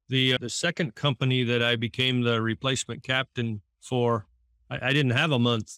the 0.10 0.36
uh, 0.36 0.38
the 0.40 0.50
second 0.50 0.96
company 0.96 1.44
that 1.44 1.62
I 1.62 1.76
became 1.76 2.22
the 2.22 2.42
replacement 2.42 3.04
captain 3.04 3.62
for. 3.82 4.26
I, 4.70 4.90
I 4.90 4.94
didn't 4.94 5.12
have 5.12 5.32
a 5.32 5.40
month 5.40 5.78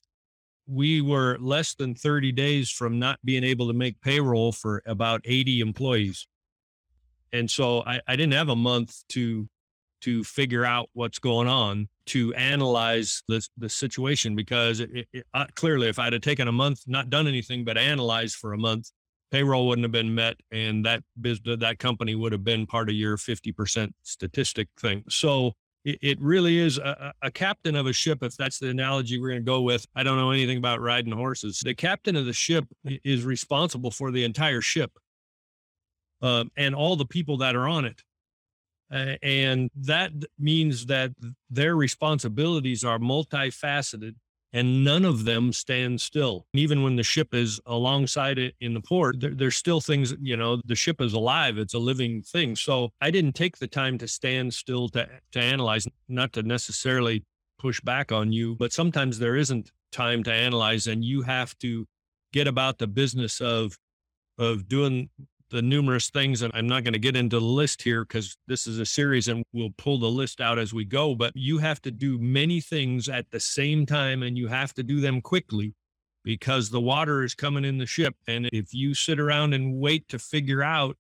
we 0.70 1.02
were 1.02 1.38
less 1.40 1.74
than 1.74 1.96
30 1.96 2.32
days 2.32 2.70
from 2.70 3.00
not 3.00 3.20
being 3.26 3.44
able 3.44 3.68
to 3.68 3.74
make 3.74 4.00
payroll 4.02 4.52
for 4.52 4.84
about 4.86 5.22
80 5.26 5.62
employees. 5.62 6.28
And 7.34 7.50
so 7.50 7.82
I, 7.86 8.02
I 8.08 8.16
didn't 8.16 8.34
have 8.34 8.50
a 8.50 8.56
month 8.56 9.04
to 9.10 9.50
to 10.02 10.24
figure 10.24 10.66
out 10.66 10.90
what's 10.94 11.20
going 11.20 11.48
on 11.48 11.88
to 12.08 12.34
analyze 12.34 13.24
the, 13.28 13.46
the 13.58 13.70
situation 13.70 14.36
because 14.36 14.80
it, 14.80 15.08
it, 15.14 15.26
uh, 15.34 15.46
clearly 15.56 15.88
if 15.88 16.00
I'd 16.00 16.14
have 16.14 16.22
taken 16.22 16.48
a 16.48 16.52
month, 16.52 16.82
not 16.88 17.10
done 17.10 17.28
anything 17.28 17.64
but 17.64 17.78
analyze 17.78 18.34
for 18.34 18.54
a 18.54 18.58
month, 18.58 18.92
payroll 19.32 19.68
wouldn't 19.68 19.86
have 19.86 19.92
been 19.92 20.14
met 20.14 20.38
and 20.52 20.86
that 20.86 21.04
business, 21.22 21.58
that 21.60 21.80
company 21.80 22.16
would 22.16 22.32
have 22.32 22.44
been 22.44 22.66
part 22.66 22.90
of 22.90 22.96
your 22.96 23.18
50% 23.18 23.92
statistic 24.04 24.68
thing. 24.80 25.04
So 25.10 25.54
it, 25.86 26.00
it 26.02 26.22
really 26.22 26.58
is 26.58 26.78
a, 26.78 27.14
a, 27.22 27.32
captain 27.32 27.76
of 27.76 27.86
a 27.86 27.94
ship. 27.94 28.24
If 28.24 28.36
that's 28.36 28.60
the 28.60 28.70
analogy 28.70 29.20
we're 29.20 29.30
going 29.30 29.42
to 29.42 29.46
go 29.46 29.62
with, 29.62 29.86
I 29.96 30.04
don't 30.04 30.18
know 30.18 30.32
anything 30.32 30.58
about 30.58 30.82
riding 30.82 31.14
horses. 31.14 31.62
The 31.64 31.76
captain 31.76 32.16
of 32.16 32.26
the 32.26 32.34
ship 32.34 32.66
is 32.86 33.24
responsible 33.24 33.92
for 33.92 34.12
the 34.12 34.24
entire 34.24 34.62
ship 34.62 34.92
um, 36.22 36.52
and 36.58 36.76
all 36.76 36.96
the 36.96 37.06
people 37.06 37.38
that 37.38 37.56
are 37.56 37.68
on 37.68 37.86
it. 37.86 38.02
Uh, 38.92 39.16
and 39.22 39.70
that 39.76 40.12
means 40.38 40.88
that 40.88 41.12
their 41.50 41.76
responsibilities 41.76 42.84
are 42.84 43.00
multifaceted 43.00 44.16
and 44.52 44.84
none 44.84 45.06
of 45.06 45.26
them 45.26 45.54
stand 45.54 46.02
still. 46.02 46.48
Even 46.54 46.82
when 46.82 46.96
the 46.96 47.04
ship 47.04 47.34
is 47.34 47.60
alongside 47.68 48.40
it 48.40 48.56
in 48.62 48.74
the 48.74 48.82
port, 48.82 49.20
there, 49.20 49.36
there's 49.36 49.56
still 49.56 49.80
things, 49.80 50.16
you 50.20 50.36
know, 50.36 50.60
the 50.66 50.76
ship 50.76 51.02
is 51.02 51.14
alive, 51.14 51.58
it's 51.58 51.76
a 51.76 51.80
living 51.80 52.24
thing. 52.24 52.56
So 52.56 52.90
I 53.00 53.12
didn't 53.12 53.36
take 53.36 53.58
the 53.58 53.68
time 53.68 53.98
to 54.00 54.08
stand 54.08 54.54
still 54.54 54.90
to, 54.90 55.08
to 55.34 55.40
analyze, 55.40 55.88
not 56.08 56.34
to 56.34 56.44
necessarily 56.44 57.24
push 57.60 57.80
back 57.82 58.12
on 58.12 58.32
you, 58.32 58.56
but 58.56 58.74
sometimes 58.74 59.20
there 59.20 59.36
isn't 59.36 59.72
time 59.92 60.24
to 60.24 60.34
analyze 60.34 60.88
and 60.88 61.04
you 61.04 61.22
have 61.24 61.58
to 61.60 61.86
get 62.32 62.48
about 62.48 62.78
the 62.78 62.88
business 62.88 63.42
of 63.42 63.78
of 64.38 64.70
doing 64.70 65.10
the 65.50 65.62
numerous 65.62 66.10
things, 66.10 66.42
and 66.42 66.52
I'm 66.56 66.68
not 66.68 66.84
going 66.84 66.94
to 66.94 67.00
get 67.00 67.16
into 67.16 67.40
the 67.40 67.46
list 67.46 67.82
here 67.82 68.04
because 68.04 68.38
this 68.48 68.68
is 68.68 68.80
a 68.80 68.86
series 68.86 69.28
and 69.28 69.44
we'll 69.54 69.74
pull 69.78 69.98
the 69.98 70.10
list 70.10 70.42
out 70.42 70.60
as 70.60 70.74
we 70.74 70.86
go, 70.86 71.16
but 71.16 71.34
you 71.36 71.58
have 71.58 71.82
to 71.84 71.92
do 71.92 72.20
many 72.20 72.62
things 72.62 73.10
at 73.10 73.32
the 73.32 73.40
same 73.40 73.86
time 73.86 74.24
and 74.24 74.38
you 74.38 74.48
have 74.48 74.74
to 74.76 74.84
do 74.84 75.00
them 75.00 75.22
quickly 75.22 75.74
because 76.24 76.70
the 76.70 76.82
water 76.82 77.24
is 77.24 77.34
coming 77.34 77.66
in 77.66 77.78
the 77.78 77.86
ship. 77.86 78.16
And 78.28 78.50
if 78.54 78.74
you 78.74 78.94
sit 78.94 79.20
around 79.20 79.54
and 79.54 79.80
wait 79.80 80.08
to 80.10 80.20
figure 80.20 80.62
out 80.62 80.98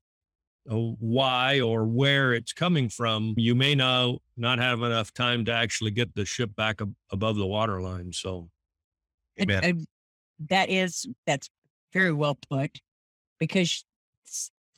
uh, 0.69 0.75
why 0.75 1.59
or 1.59 1.85
where 1.85 2.33
it's 2.33 2.53
coming 2.53 2.89
from, 2.89 3.35
you 3.37 3.53
may 3.53 3.75
now 3.75 4.19
not 4.37 4.59
have 4.59 4.81
enough 4.81 5.13
time 5.13 5.45
to 5.45 5.53
actually 5.53 5.91
get 5.91 6.15
the 6.15 6.25
ship 6.25 6.55
back 6.55 6.81
ab- 6.81 6.95
above 7.11 7.35
the 7.35 7.45
water 7.45 7.81
line. 7.81 8.11
So, 8.13 8.49
and, 9.37 9.51
and 9.51 9.87
that 10.47 10.69
is, 10.69 11.07
that's 11.27 11.49
very 11.93 12.13
well 12.13 12.37
put 12.49 12.79
because 13.39 13.83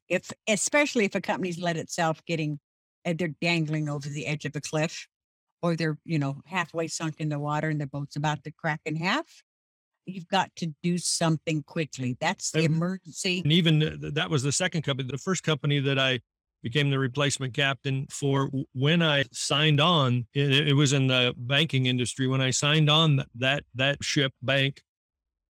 if 0.07 0.31
especially 0.47 1.05
if 1.05 1.15
a 1.15 1.21
company's 1.21 1.59
let 1.59 1.77
itself 1.77 2.23
getting 2.25 2.59
they're 3.05 3.35
dangling 3.41 3.89
over 3.89 4.07
the 4.09 4.27
edge 4.27 4.45
of 4.45 4.55
a 4.55 4.61
cliff 4.61 5.07
or 5.61 5.75
they're 5.75 5.97
you 6.05 6.19
know 6.19 6.41
halfway 6.45 6.87
sunk 6.87 7.15
in 7.19 7.29
the 7.29 7.39
water 7.39 7.69
and 7.69 7.79
their 7.79 7.87
boat's 7.87 8.15
about 8.15 8.43
to 8.43 8.51
crack 8.51 8.81
in 8.85 8.95
half 8.95 9.43
you've 10.05 10.27
got 10.27 10.55
to 10.57 10.73
do 10.81 10.97
something 10.97 11.63
quickly. 11.63 12.17
That's 12.19 12.51
the 12.51 12.65
and, 12.65 12.75
emergency. 12.75 13.41
and 13.43 13.51
even 13.51 13.83
uh, 13.83 14.09
that 14.13 14.29
was 14.29 14.43
the 14.43 14.51
second 14.51 14.83
company 14.83 15.09
the 15.11 15.17
first 15.17 15.43
company 15.43 15.79
that 15.79 15.99
i 15.99 16.19
became 16.63 16.91
the 16.91 16.99
replacement 16.99 17.53
captain 17.53 18.05
for 18.09 18.51
when 18.73 19.01
i 19.01 19.23
signed 19.31 19.79
on 19.79 20.27
it, 20.33 20.67
it 20.67 20.73
was 20.73 20.93
in 20.93 21.07
the 21.07 21.33
banking 21.37 21.87
industry 21.87 22.27
when 22.27 22.41
i 22.41 22.51
signed 22.51 22.89
on 22.89 23.23
that 23.35 23.63
that 23.73 24.03
ship 24.03 24.31
bank 24.41 24.81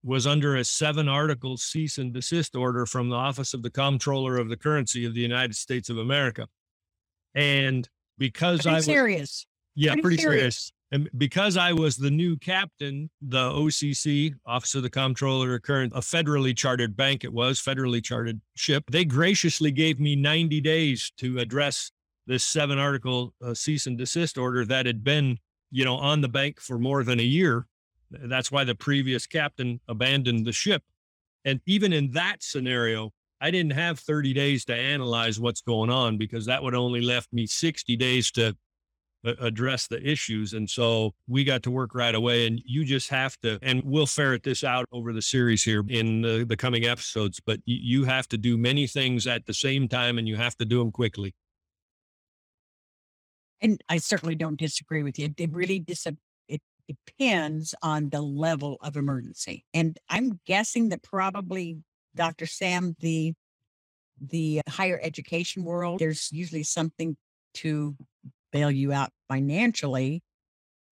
was 0.04 0.26
under 0.26 0.56
a 0.56 0.64
seven 0.64 1.08
article 1.08 1.56
cease 1.56 1.98
and 1.98 2.12
desist 2.12 2.56
order 2.56 2.86
from 2.86 3.08
the 3.08 3.16
Office 3.16 3.54
of 3.54 3.62
the 3.62 3.70
Comptroller 3.70 4.36
of 4.36 4.48
the 4.48 4.56
Currency 4.56 5.04
of 5.04 5.14
the 5.14 5.20
United 5.20 5.54
States 5.54 5.88
of 5.88 5.98
America. 5.98 6.48
And 7.34 7.88
because 8.18 8.62
pretty 8.62 8.74
I 8.74 8.78
was 8.78 8.84
serious. 8.84 9.46
Yeah, 9.74 9.92
pretty, 9.92 10.02
pretty 10.02 10.16
serious. 10.18 10.40
serious. 10.40 10.72
And 10.92 11.08
because 11.16 11.56
I 11.56 11.72
was 11.72 11.96
the 11.96 12.10
new 12.10 12.36
captain, 12.36 13.08
the 13.22 13.50
OCC, 13.50 14.34
Office 14.44 14.74
of 14.74 14.82
the 14.82 14.90
Comptroller 14.90 15.54
of 15.54 15.62
Currency, 15.62 15.96
a 15.96 16.00
federally 16.00 16.54
chartered 16.54 16.94
bank 16.94 17.24
it 17.24 17.32
was, 17.32 17.58
federally 17.60 18.04
chartered 18.04 18.40
ship, 18.56 18.84
they 18.90 19.06
graciously 19.06 19.70
gave 19.70 19.98
me 19.98 20.16
90 20.16 20.60
days 20.60 21.10
to 21.16 21.38
address 21.38 21.90
this 22.26 22.44
seven 22.44 22.78
article 22.78 23.32
uh, 23.42 23.54
cease 23.54 23.86
and 23.86 23.96
desist 23.96 24.36
order 24.36 24.66
that 24.66 24.84
had 24.84 25.02
been, 25.02 25.38
you 25.70 25.84
know, 25.84 25.96
on 25.96 26.20
the 26.20 26.28
bank 26.28 26.60
for 26.60 26.78
more 26.78 27.02
than 27.02 27.18
a 27.18 27.24
year 27.24 27.66
that's 28.24 28.50
why 28.50 28.64
the 28.64 28.74
previous 28.74 29.26
captain 29.26 29.80
abandoned 29.88 30.46
the 30.46 30.52
ship. 30.52 30.82
And 31.44 31.60
even 31.66 31.92
in 31.92 32.12
that 32.12 32.42
scenario, 32.42 33.12
I 33.40 33.50
didn't 33.50 33.72
have 33.72 33.98
30 33.98 34.32
days 34.32 34.64
to 34.66 34.74
analyze 34.74 35.40
what's 35.40 35.60
going 35.60 35.90
on 35.90 36.16
because 36.16 36.46
that 36.46 36.62
would 36.62 36.74
only 36.74 37.00
left 37.00 37.32
me 37.32 37.46
60 37.46 37.96
days 37.96 38.30
to 38.32 38.56
address 39.24 39.86
the 39.86 40.04
issues. 40.04 40.52
And 40.52 40.68
so 40.68 41.14
we 41.28 41.44
got 41.44 41.62
to 41.64 41.70
work 41.70 41.94
right 41.94 42.14
away. 42.14 42.46
And 42.46 42.60
you 42.64 42.84
just 42.84 43.08
have 43.10 43.36
to, 43.40 43.58
and 43.62 43.82
we'll 43.84 44.06
ferret 44.06 44.42
this 44.42 44.64
out 44.64 44.86
over 44.92 45.12
the 45.12 45.22
series 45.22 45.62
here 45.62 45.84
in 45.88 46.22
the, 46.22 46.44
the 46.44 46.56
coming 46.56 46.86
episodes, 46.86 47.40
but 47.44 47.60
you 47.64 48.04
have 48.04 48.28
to 48.28 48.38
do 48.38 48.58
many 48.58 48.86
things 48.86 49.26
at 49.26 49.46
the 49.46 49.54
same 49.54 49.88
time 49.88 50.18
and 50.18 50.28
you 50.28 50.36
have 50.36 50.56
to 50.56 50.64
do 50.64 50.78
them 50.78 50.90
quickly. 50.90 51.34
And 53.60 53.82
I 53.88 53.98
certainly 53.98 54.34
don't 54.34 54.58
disagree 54.58 55.04
with 55.04 55.18
you. 55.18 55.32
It 55.36 55.52
really 55.52 55.78
dis- 55.78 56.06
depends 57.06 57.74
on 57.82 58.10
the 58.10 58.20
level 58.20 58.78
of 58.82 58.96
emergency. 58.96 59.64
And 59.74 59.98
I'm 60.08 60.40
guessing 60.46 60.90
that 60.90 61.02
probably 61.02 61.78
Dr. 62.14 62.46
Sam, 62.46 62.96
the 63.00 63.34
the 64.20 64.62
higher 64.68 65.00
education 65.02 65.64
world, 65.64 65.98
there's 65.98 66.30
usually 66.30 66.62
something 66.62 67.16
to 67.54 67.96
bail 68.52 68.70
you 68.70 68.92
out 68.92 69.10
financially, 69.28 70.22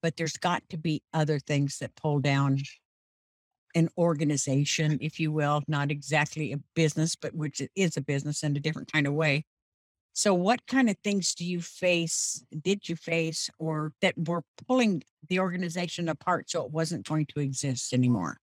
but 0.02 0.16
there's 0.16 0.36
got 0.36 0.62
to 0.70 0.76
be 0.76 1.02
other 1.12 1.38
things 1.38 1.78
that 1.78 1.94
pull 1.94 2.18
down 2.18 2.58
an 3.74 3.88
organization, 3.96 4.98
if 5.00 5.20
you 5.20 5.30
will, 5.30 5.62
not 5.68 5.90
exactly 5.90 6.52
a 6.52 6.58
business, 6.74 7.14
but 7.14 7.34
which 7.34 7.62
is 7.76 7.96
a 7.96 8.00
business 8.00 8.42
in 8.42 8.56
a 8.56 8.60
different 8.60 8.90
kind 8.90 9.06
of 9.06 9.12
way. 9.12 9.44
So, 10.12 10.34
what 10.34 10.66
kind 10.66 10.90
of 10.90 10.96
things 11.02 11.34
do 11.34 11.44
you 11.44 11.60
face, 11.60 12.44
did 12.62 12.88
you 12.88 12.96
face, 12.96 13.48
or 13.58 13.92
that 14.02 14.14
were 14.16 14.42
pulling 14.66 15.02
the 15.28 15.38
organization 15.38 16.08
apart 16.08 16.50
so 16.50 16.64
it 16.64 16.72
wasn't 16.72 17.06
going 17.06 17.26
to 17.26 17.40
exist 17.40 17.92
anymore? 17.92 18.38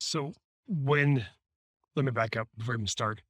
So, 0.00 0.32
when, 0.66 1.26
let 1.96 2.04
me 2.04 2.12
back 2.12 2.36
up 2.36 2.48
before 2.56 2.74
we 2.74 2.78
even 2.78 2.86
start. 2.86 3.22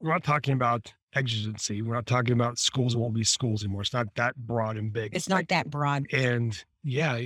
We're 0.00 0.12
not 0.12 0.24
talking 0.24 0.54
about 0.54 0.92
exigency. 1.14 1.82
We're 1.82 1.94
not 1.94 2.06
talking 2.06 2.32
about 2.32 2.58
schools 2.58 2.96
won't 2.96 3.14
be 3.14 3.24
schools 3.24 3.62
anymore. 3.62 3.82
It's 3.82 3.92
not 3.92 4.14
that 4.16 4.36
broad 4.36 4.76
and 4.76 4.92
big. 4.92 5.14
It's 5.14 5.28
not 5.28 5.48
that 5.48 5.70
broad. 5.70 6.06
And 6.12 6.62
yeah, 6.82 7.20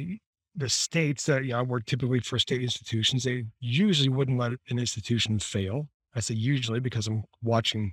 the 0.55 0.69
states 0.69 1.27
that 1.27 1.45
you 1.45 1.53
know, 1.53 1.63
work 1.63 1.87
typically 1.87 2.21
for 2.21 2.39
state 2.39 2.63
institutions, 2.63 3.25
they 3.25 3.45
usually 3.61 4.09
wouldn't 4.09 4.39
let 4.39 4.53
an 4.69 4.79
institution 4.79 5.39
fail. 5.39 5.89
I 6.17 6.21
say 6.21 6.35
usually 6.35 6.81
because 6.81 7.07
I'm 7.07 7.25
watching 7.43 7.93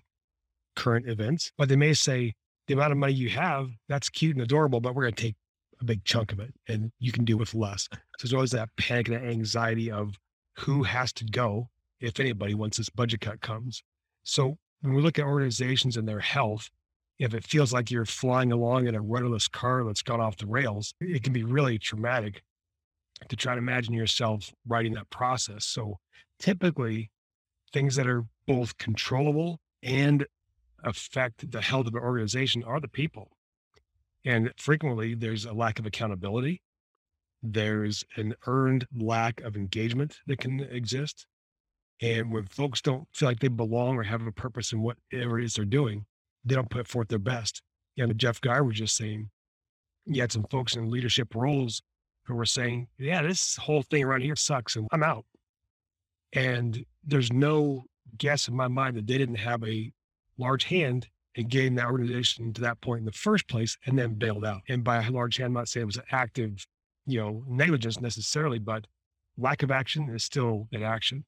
current 0.76 1.08
events, 1.08 1.52
but 1.58 1.70
they 1.70 1.76
may 1.76 1.94
say 1.94 2.34
the 2.68 2.74
amount 2.74 2.94
of 2.94 2.98
money 2.98 3.14
you 3.14 3.30
have, 3.30 3.70
that's 3.90 4.10
cute 4.10 4.36
and 4.36 4.44
adorable, 4.44 4.80
but 4.80 4.96
we're 4.96 5.04
going 5.04 5.14
to 5.14 5.22
take 5.22 5.36
a 5.82 5.84
big 5.84 6.06
chunk 6.06 6.32
of 6.32 6.40
it 6.40 6.54
and 6.68 6.92
you 7.00 7.12
can 7.12 7.26
do 7.26 7.38
with 7.38 7.54
less. 7.54 7.90
So 7.92 8.00
there's 8.22 8.34
always 8.34 8.52
that 8.52 8.70
panic 8.78 9.10
and 9.10 9.18
that 9.18 9.30
anxiety 9.30 9.92
of 9.92 10.18
who 10.58 10.84
has 10.84 11.12
to 11.14 11.26
go, 11.26 11.70
if 12.00 12.20
anybody, 12.20 12.54
once 12.54 12.78
this 12.78 12.90
budget 12.90 13.22
cut 13.22 13.42
comes. 13.42 13.84
So 14.24 14.58
when 14.82 14.94
we 14.94 15.02
look 15.02 15.20
at 15.20 15.26
organizations 15.26 15.98
and 15.98 16.08
their 16.08 16.20
health, 16.20 16.70
if 17.20 17.34
it 17.34 17.44
feels 17.44 17.74
like 17.74 17.92
you're 17.92 18.06
flying 18.06 18.52
along 18.52 18.88
in 18.88 18.96
a 18.96 19.02
rudderless 19.02 19.48
car 19.48 19.84
that's 19.84 20.02
gone 20.02 20.22
off 20.22 20.38
the 20.38 20.48
rails, 20.48 20.94
it 21.02 21.24
can 21.24 21.34
be 21.34 21.44
really 21.44 21.78
traumatic 21.78 22.42
to 23.28 23.36
try 23.36 23.54
to 23.54 23.60
imagine 23.60 23.94
yourself 23.94 24.52
righting 24.68 24.94
that 24.94 25.10
process. 25.10 25.66
So 25.66 26.00
typically, 26.40 27.12
things 27.74 27.96
that 27.96 28.08
are 28.08 28.26
both 28.48 28.78
controllable 28.78 29.60
and 29.82 30.26
affect 30.84 31.52
the 31.52 31.62
health 31.62 31.88
of 31.88 31.96
an 31.96 32.02
organization 32.02 32.64
are 32.64 32.80
the 32.80 32.88
people. 32.88 33.32
And 34.26 34.52
frequently, 34.58 35.16
there's 35.16 35.46
a 35.46 35.54
lack 35.54 35.80
of 35.80 35.86
accountability. 35.86 36.62
There's 37.42 38.06
an 38.16 38.36
earned 38.48 38.88
lack 38.96 39.42
of 39.42 39.58
engagement 39.58 40.20
that 40.28 40.40
can 40.40 40.62
exist. 40.62 41.26
And 42.02 42.32
when 42.32 42.46
folks 42.46 42.82
don't 42.82 43.08
feel 43.14 43.30
like 43.30 43.40
they 43.40 43.50
belong 43.50 43.98
or 43.98 44.04
have 44.04 44.26
a 44.26 44.32
purpose 44.32 44.72
in 44.72 44.82
whatever 44.82 45.40
it 45.40 45.46
is 45.46 45.54
they're 45.56 45.66
doing, 45.66 46.06
they 46.46 46.56
don't 46.56 46.70
put 46.70 46.88
forth 46.88 47.10
their 47.10 47.20
best. 47.20 47.62
And 47.98 48.18
Jeff 48.18 48.42
Geyer 48.42 48.64
was 48.64 48.78
just 48.78 48.96
saying, 48.96 49.30
you 50.06 50.22
had 50.22 50.32
some 50.32 50.46
folks 50.50 50.76
in 50.76 50.90
leadership 50.90 51.34
roles 51.36 51.82
who 52.26 52.36
were 52.36 52.46
saying, 52.46 52.88
yeah, 52.98 53.22
this 53.22 53.56
whole 53.58 53.84
thing 53.84 54.04
around 54.04 54.22
here 54.22 54.36
sucks 54.36 54.76
and 54.76 54.88
I'm 54.92 55.04
out. 55.04 55.26
And 56.34 56.86
there's 57.04 57.32
no 57.32 57.84
guess 58.18 58.48
in 58.48 58.56
my 58.56 58.68
mind 58.68 58.98
that 58.98 59.08
they 59.08 59.18
didn't 59.18 59.36
have 59.36 59.64
a 59.64 59.92
large 60.38 60.66
hand 60.66 61.08
in 61.36 61.48
getting 61.48 61.76
that 61.76 61.88
organization 61.88 62.54
to 62.54 62.62
that 62.62 62.82
point 62.82 63.00
in 63.00 63.06
the 63.06 63.12
first 63.12 63.48
place 63.48 63.78
and 63.86 63.98
then 63.98 64.16
bailed 64.16 64.46
out. 64.46 64.62
And 64.68 64.84
by 64.84 65.04
a 65.04 65.12
large 65.12 65.38
hand, 65.38 65.48
I'm 65.48 65.54
not 65.54 65.68
saying 65.68 65.84
it 65.84 65.86
was 65.88 65.98
an 65.98 66.04
active, 66.12 66.66
you 67.06 67.20
know, 67.20 67.44
negligence 67.48 68.00
necessarily, 68.00 68.60
but 68.60 68.86
lack 69.38 69.64
of 69.64 69.72
action 69.72 70.10
is 70.10 70.24
still 70.24 70.68
an 70.72 70.84
action. 70.84 71.26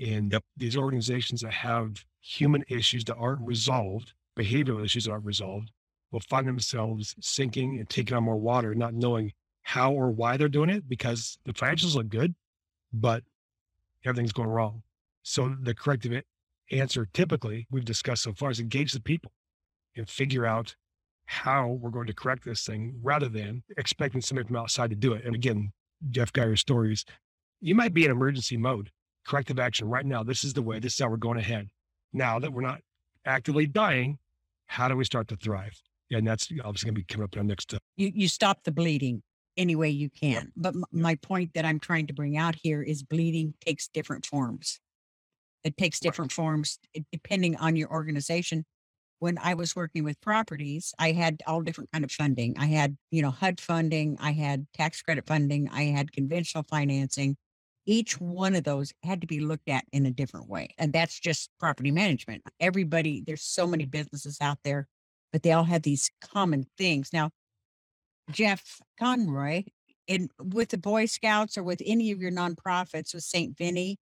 And 0.00 0.32
yep. 0.32 0.44
these 0.56 0.76
organizations 0.76 1.40
that 1.42 1.52
have 1.52 2.04
human 2.20 2.64
issues 2.68 3.04
that 3.04 3.16
aren't 3.16 3.46
resolved, 3.46 4.12
behavioral 4.38 4.84
issues 4.84 5.04
that 5.04 5.12
aren't 5.12 5.24
resolved, 5.24 5.70
will 6.12 6.20
find 6.20 6.46
themselves 6.46 7.14
sinking 7.20 7.78
and 7.78 7.88
taking 7.88 8.16
on 8.16 8.24
more 8.24 8.36
water, 8.36 8.74
not 8.74 8.94
knowing 8.94 9.32
how 9.62 9.92
or 9.92 10.10
why 10.10 10.36
they're 10.36 10.48
doing 10.48 10.70
it 10.70 10.88
because 10.88 11.38
the 11.44 11.52
financials 11.52 11.94
look 11.94 12.08
good, 12.08 12.34
but 12.92 13.22
everything's 14.04 14.32
going 14.32 14.48
wrong. 14.48 14.82
So 15.22 15.54
the 15.60 15.74
corrective 15.74 16.22
answer 16.70 17.06
typically 17.12 17.66
we've 17.70 17.84
discussed 17.84 18.22
so 18.22 18.32
far 18.32 18.50
is 18.50 18.60
engage 18.60 18.92
the 18.92 19.00
people 19.00 19.32
and 19.96 20.08
figure 20.08 20.46
out 20.46 20.74
how 21.26 21.68
we're 21.68 21.90
going 21.90 22.06
to 22.06 22.14
correct 22.14 22.44
this 22.44 22.64
thing 22.64 22.98
rather 23.02 23.28
than 23.28 23.62
expecting 23.76 24.20
somebody 24.20 24.46
from 24.46 24.56
outside 24.56 24.90
to 24.90 24.96
do 24.96 25.12
it. 25.12 25.24
And 25.24 25.34
again, 25.34 25.72
Jeff 26.10 26.32
Geyer's 26.32 26.60
stories, 26.60 27.04
you 27.60 27.74
might 27.74 27.94
be 27.94 28.04
in 28.04 28.10
emergency 28.10 28.56
mode, 28.56 28.90
corrective 29.26 29.58
action 29.58 29.88
right 29.88 30.04
now. 30.04 30.22
This 30.22 30.44
is 30.44 30.54
the 30.54 30.62
way, 30.62 30.78
this 30.78 30.94
is 30.94 30.98
how 30.98 31.08
we're 31.08 31.16
going 31.16 31.38
ahead. 31.38 31.68
Now 32.12 32.38
that 32.38 32.52
we're 32.52 32.62
not 32.62 32.80
actively 33.24 33.66
dying, 33.66 34.18
how 34.66 34.88
do 34.88 34.96
we 34.96 35.04
start 35.04 35.28
to 35.28 35.36
thrive? 35.36 35.80
And 36.10 36.26
that's 36.26 36.50
obviously 36.64 36.88
going 36.88 36.94
to 36.96 37.00
be 37.00 37.04
coming 37.04 37.24
up 37.24 37.32
in 37.34 37.38
our 37.38 37.44
next. 37.44 37.72
Uh, 37.72 37.78
you, 37.96 38.10
you 38.14 38.28
stop 38.28 38.64
the 38.64 38.72
bleeding 38.72 39.22
any 39.56 39.76
way 39.76 39.90
you 39.90 40.10
can. 40.10 40.52
But 40.56 40.74
m- 40.74 40.84
my 40.92 41.16
point 41.16 41.54
that 41.54 41.64
I'm 41.64 41.80
trying 41.80 42.06
to 42.08 42.14
bring 42.14 42.36
out 42.36 42.54
here 42.62 42.82
is 42.82 43.02
bleeding 43.02 43.54
takes 43.64 43.88
different 43.88 44.26
forms. 44.26 44.80
It 45.64 45.76
takes 45.76 46.00
different 46.00 46.32
forms 46.32 46.78
eh, 46.94 47.00
depending 47.12 47.56
on 47.56 47.76
your 47.76 47.90
organization. 47.90 48.64
When 49.18 49.38
I 49.38 49.54
was 49.54 49.76
working 49.76 50.02
with 50.02 50.20
properties, 50.20 50.92
I 50.98 51.12
had 51.12 51.42
all 51.46 51.62
different 51.62 51.92
kind 51.92 52.02
of 52.04 52.10
funding. 52.10 52.56
I 52.58 52.66
had, 52.66 52.96
you 53.12 53.22
know, 53.22 53.30
HUD 53.30 53.60
funding, 53.60 54.16
I 54.20 54.32
had 54.32 54.66
tax 54.74 55.00
credit 55.00 55.26
funding, 55.26 55.68
I 55.72 55.84
had 55.84 56.12
conventional 56.12 56.64
financing. 56.64 57.36
Each 57.86 58.20
one 58.20 58.54
of 58.54 58.64
those 58.64 58.92
had 59.04 59.20
to 59.20 59.26
be 59.26 59.40
looked 59.40 59.68
at 59.68 59.84
in 59.92 60.06
a 60.06 60.10
different 60.10 60.48
way. 60.48 60.74
And 60.78 60.92
that's 60.92 61.18
just 61.20 61.50
property 61.60 61.92
management. 61.92 62.42
Everybody, 62.58 63.22
there's 63.24 63.42
so 63.42 63.66
many 63.66 63.86
businesses 63.86 64.38
out 64.40 64.58
there, 64.64 64.88
but 65.32 65.42
they 65.42 65.52
all 65.52 65.64
have 65.64 65.82
these 65.82 66.10
common 66.20 66.66
things. 66.76 67.12
Now, 67.12 67.30
Jeff 68.30 68.80
Conroy, 68.98 69.64
in 70.06 70.28
with 70.38 70.70
the 70.70 70.78
Boy 70.78 71.06
Scouts 71.06 71.56
or 71.56 71.62
with 71.62 71.82
any 71.84 72.10
of 72.10 72.20
your 72.20 72.32
nonprofits 72.32 73.14
with 73.14 73.24
St. 73.24 73.56
Vinny, 73.56 73.98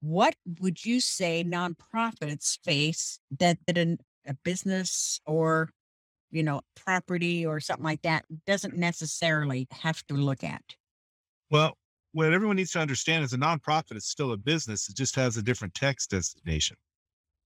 what 0.00 0.34
would 0.60 0.84
you 0.84 1.00
say 1.00 1.44
nonprofits 1.44 2.58
face 2.62 3.18
that 3.38 3.58
that 3.66 3.78
a, 3.78 3.96
a 4.26 4.34
business 4.44 5.20
or 5.26 5.70
you 6.30 6.42
know 6.42 6.60
property 6.76 7.46
or 7.46 7.60
something 7.60 7.84
like 7.84 8.02
that 8.02 8.24
doesn't 8.46 8.76
necessarily 8.76 9.66
have 9.70 10.04
to 10.06 10.14
look 10.14 10.44
at? 10.44 10.62
Well, 11.50 11.76
what 12.12 12.32
everyone 12.32 12.56
needs 12.56 12.72
to 12.72 12.80
understand 12.80 13.24
is 13.24 13.32
a 13.32 13.38
nonprofit 13.38 13.96
is 13.96 14.06
still 14.06 14.32
a 14.32 14.36
business. 14.36 14.88
It 14.88 14.96
just 14.96 15.16
has 15.16 15.36
a 15.36 15.42
different 15.42 15.74
tax 15.74 16.06
designation. 16.06 16.76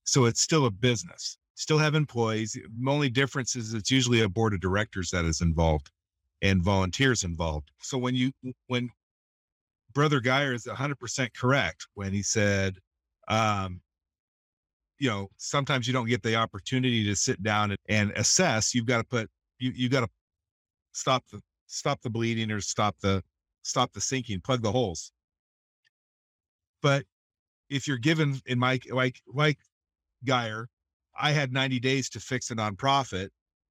So 0.05 0.25
it's 0.25 0.41
still 0.41 0.67
a 0.67 0.71
business, 0.71 1.39
still 1.59 1.79
have 1.79 1.97
employees. 1.97 2.53
The 2.53 2.91
only 2.91 3.11
difference 3.11 3.57
is 3.57 3.75
it's 3.75 3.91
usually 3.91 4.21
a 4.21 4.29
board 4.29 4.55
of 4.55 4.61
directors 4.61 5.11
that 5.11 5.25
is 5.25 5.41
involved 5.41 5.91
and 6.41 6.63
volunteers 6.63 7.25
involved. 7.25 7.73
So 7.81 7.99
when 7.99 8.15
you, 8.15 8.31
when 8.69 8.89
Brother 9.93 10.21
Geyer 10.21 10.55
is 10.55 10.67
100% 10.67 11.35
correct 11.35 11.89
when 11.95 12.13
he 12.13 12.23
said, 12.23 12.77
um, 13.27 13.81
you 15.01 15.11
know, 15.11 15.31
sometimes 15.37 15.89
you 15.89 15.93
don't 15.93 16.07
get 16.07 16.23
the 16.23 16.37
opportunity 16.37 17.03
to 17.05 17.17
sit 17.17 17.43
down 17.43 17.73
and, 17.73 17.81
and 17.89 18.13
assess. 18.13 18.73
You've 18.73 18.87
got 18.87 18.99
to 18.99 19.05
put, 19.05 19.29
you, 19.59 19.73
you 19.75 19.89
got 19.89 20.03
to 20.03 20.09
stop 20.93 21.25
the, 21.33 21.41
stop 21.67 22.01
the 22.03 22.11
bleeding 22.11 22.53
or 22.53 22.61
stop 22.61 22.95
the, 23.01 23.21
stop 23.63 23.93
the 23.93 24.01
sinking, 24.01 24.43
plug 24.43 24.63
the 24.63 24.71
holes. 24.71 25.11
But 26.83 27.05
if 27.69 27.89
you're 27.89 27.99
given 27.99 28.41
in 28.47 28.61
my, 28.61 28.79
like, 28.93 29.21
like 29.27 29.59
Geyer, 30.23 30.69
I 31.19 31.33
had 31.33 31.53
90 31.53 31.81
days 31.81 32.09
to 32.11 32.21
fix 32.21 32.51
a 32.51 32.57
nonprofit 32.57 33.29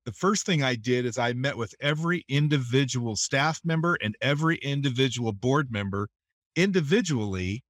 the 0.08 0.14
first 0.14 0.46
thing 0.46 0.64
I 0.64 0.76
did 0.76 1.06
is 1.06 1.18
I 1.18 1.34
met 1.34 1.58
with 1.58 1.76
every 1.82 2.24
individual 2.30 3.18
staff 3.18 3.60
member 3.66 3.98
and 4.02 4.16
every 4.22 4.56
individual 4.60 5.34
board 5.34 5.70
member 5.70 6.08
individually 6.56 7.62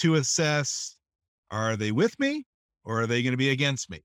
to 0.00 0.16
assess 0.16 0.98
are 1.50 1.78
they 1.78 1.92
with 1.92 2.20
me 2.20 2.44
or 2.84 3.00
are 3.00 3.06
they 3.06 3.22
going 3.22 3.32
to 3.32 3.38
be 3.38 3.48
against 3.48 3.88
me? 3.88 4.02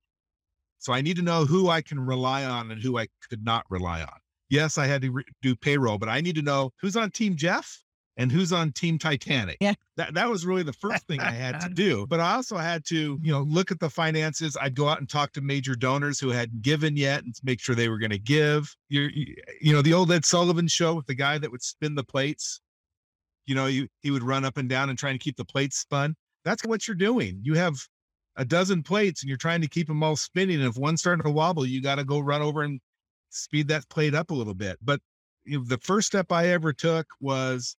So 0.79 0.93
I 0.93 1.01
need 1.01 1.17
to 1.17 1.23
know 1.23 1.43
who 1.43 1.67
I 1.67 1.81
can 1.81 1.99
rely 1.99 2.45
on 2.45 2.71
and 2.71 2.81
who 2.81 2.97
I 2.97 3.07
could 3.29 3.43
not 3.43 3.65
rely 3.69 3.99
on. 3.99 4.19
Yes, 4.47 4.77
I 4.77 4.87
had 4.87 5.01
to 5.01 5.11
re- 5.11 5.25
do 5.41 5.57
payroll, 5.57 5.97
but 5.97 6.07
I 6.07 6.21
need 6.21 6.35
to 6.35 6.41
know 6.41 6.71
who's 6.79 6.95
on 6.95 7.11
team 7.11 7.35
Jeff 7.35 7.83
and 8.17 8.31
who's 8.31 8.51
on 8.51 8.71
Team 8.71 8.97
Titanic. 8.97 9.57
Yeah. 9.61 9.75
That 9.95 10.13
that 10.15 10.29
was 10.29 10.45
really 10.45 10.63
the 10.63 10.73
first 10.73 11.05
thing 11.07 11.19
I 11.19 11.31
had 11.31 11.61
to 11.61 11.69
do. 11.73 12.05
But 12.07 12.19
I 12.19 12.33
also 12.33 12.57
had 12.57 12.83
to, 12.85 13.19
you 13.21 13.31
know, 13.31 13.41
look 13.41 13.71
at 13.71 13.79
the 13.79 13.89
finances. 13.89 14.57
I'd 14.59 14.75
go 14.75 14.89
out 14.89 14.99
and 14.99 15.07
talk 15.07 15.31
to 15.33 15.41
major 15.41 15.75
donors 15.75 16.19
who 16.19 16.29
hadn't 16.29 16.61
given 16.61 16.97
yet 16.97 17.23
and 17.23 17.33
make 17.43 17.59
sure 17.59 17.75
they 17.75 17.89
were 17.89 17.99
going 17.99 18.11
to 18.11 18.19
give. 18.19 18.75
You're, 18.89 19.09
you 19.09 19.73
know, 19.73 19.81
the 19.81 19.93
old 19.93 20.11
Ed 20.11 20.25
Sullivan 20.25 20.67
show 20.67 20.95
with 20.95 21.05
the 21.05 21.15
guy 21.15 21.37
that 21.37 21.51
would 21.51 21.63
spin 21.63 21.95
the 21.95 22.03
plates. 22.03 22.59
You 23.45 23.55
know, 23.55 23.67
you 23.67 23.87
he 24.01 24.11
would 24.11 24.23
run 24.23 24.43
up 24.43 24.57
and 24.57 24.67
down 24.67 24.89
and 24.89 24.97
trying 24.97 25.13
to 25.15 25.23
keep 25.23 25.37
the 25.37 25.45
plates 25.45 25.77
spun. 25.77 26.15
That's 26.43 26.65
what 26.65 26.87
you're 26.87 26.95
doing. 26.95 27.39
You 27.43 27.53
have 27.53 27.77
a 28.35 28.45
dozen 28.45 28.83
plates 28.83 29.21
and 29.21 29.29
you're 29.29 29.37
trying 29.37 29.61
to 29.61 29.67
keep 29.67 29.87
them 29.87 30.03
all 30.03 30.15
spinning. 30.15 30.59
And 30.59 30.69
if 30.69 30.77
one's 30.77 31.01
starting 31.01 31.23
to 31.23 31.31
wobble, 31.31 31.65
you 31.65 31.81
got 31.81 31.95
to 31.95 32.03
go 32.03 32.19
run 32.19 32.41
over 32.41 32.61
and 32.63 32.79
speed 33.29 33.67
that 33.67 33.87
plate 33.89 34.15
up 34.15 34.31
a 34.31 34.33
little 34.33 34.53
bit. 34.53 34.77
But 34.81 35.01
you 35.45 35.59
know, 35.59 35.65
the 35.65 35.79
first 35.79 36.07
step 36.07 36.31
I 36.31 36.47
ever 36.47 36.73
took 36.73 37.07
was 37.19 37.75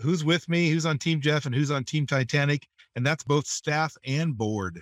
who's 0.00 0.24
with 0.24 0.48
me, 0.48 0.70
who's 0.70 0.86
on 0.86 0.98
Team 0.98 1.20
Jeff, 1.20 1.46
and 1.46 1.54
who's 1.54 1.70
on 1.70 1.84
Team 1.84 2.06
Titanic, 2.06 2.66
and 2.96 3.06
that's 3.06 3.24
both 3.24 3.46
staff 3.46 3.94
and 4.04 4.36
board. 4.36 4.80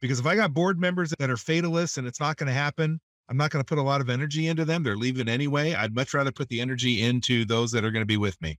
Because 0.00 0.20
if 0.20 0.26
I 0.26 0.36
got 0.36 0.52
board 0.52 0.78
members 0.78 1.14
that 1.18 1.30
are 1.30 1.36
fatalists 1.36 1.96
and 1.96 2.06
it's 2.06 2.20
not 2.20 2.36
going 2.36 2.48
to 2.48 2.52
happen, 2.52 3.00
I'm 3.28 3.36
not 3.36 3.50
going 3.50 3.64
to 3.64 3.68
put 3.68 3.78
a 3.78 3.82
lot 3.82 4.00
of 4.00 4.10
energy 4.10 4.46
into 4.46 4.64
them. 4.64 4.82
They're 4.82 4.96
leaving 4.96 5.28
anyway. 5.28 5.74
I'd 5.74 5.94
much 5.94 6.14
rather 6.14 6.30
put 6.30 6.48
the 6.48 6.60
energy 6.60 7.02
into 7.02 7.44
those 7.44 7.72
that 7.72 7.84
are 7.84 7.90
going 7.90 8.02
to 8.02 8.06
be 8.06 8.16
with 8.18 8.40
me. 8.40 8.58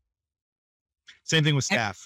Same 1.23 1.43
thing 1.43 1.55
with 1.55 1.63
staff. 1.63 2.03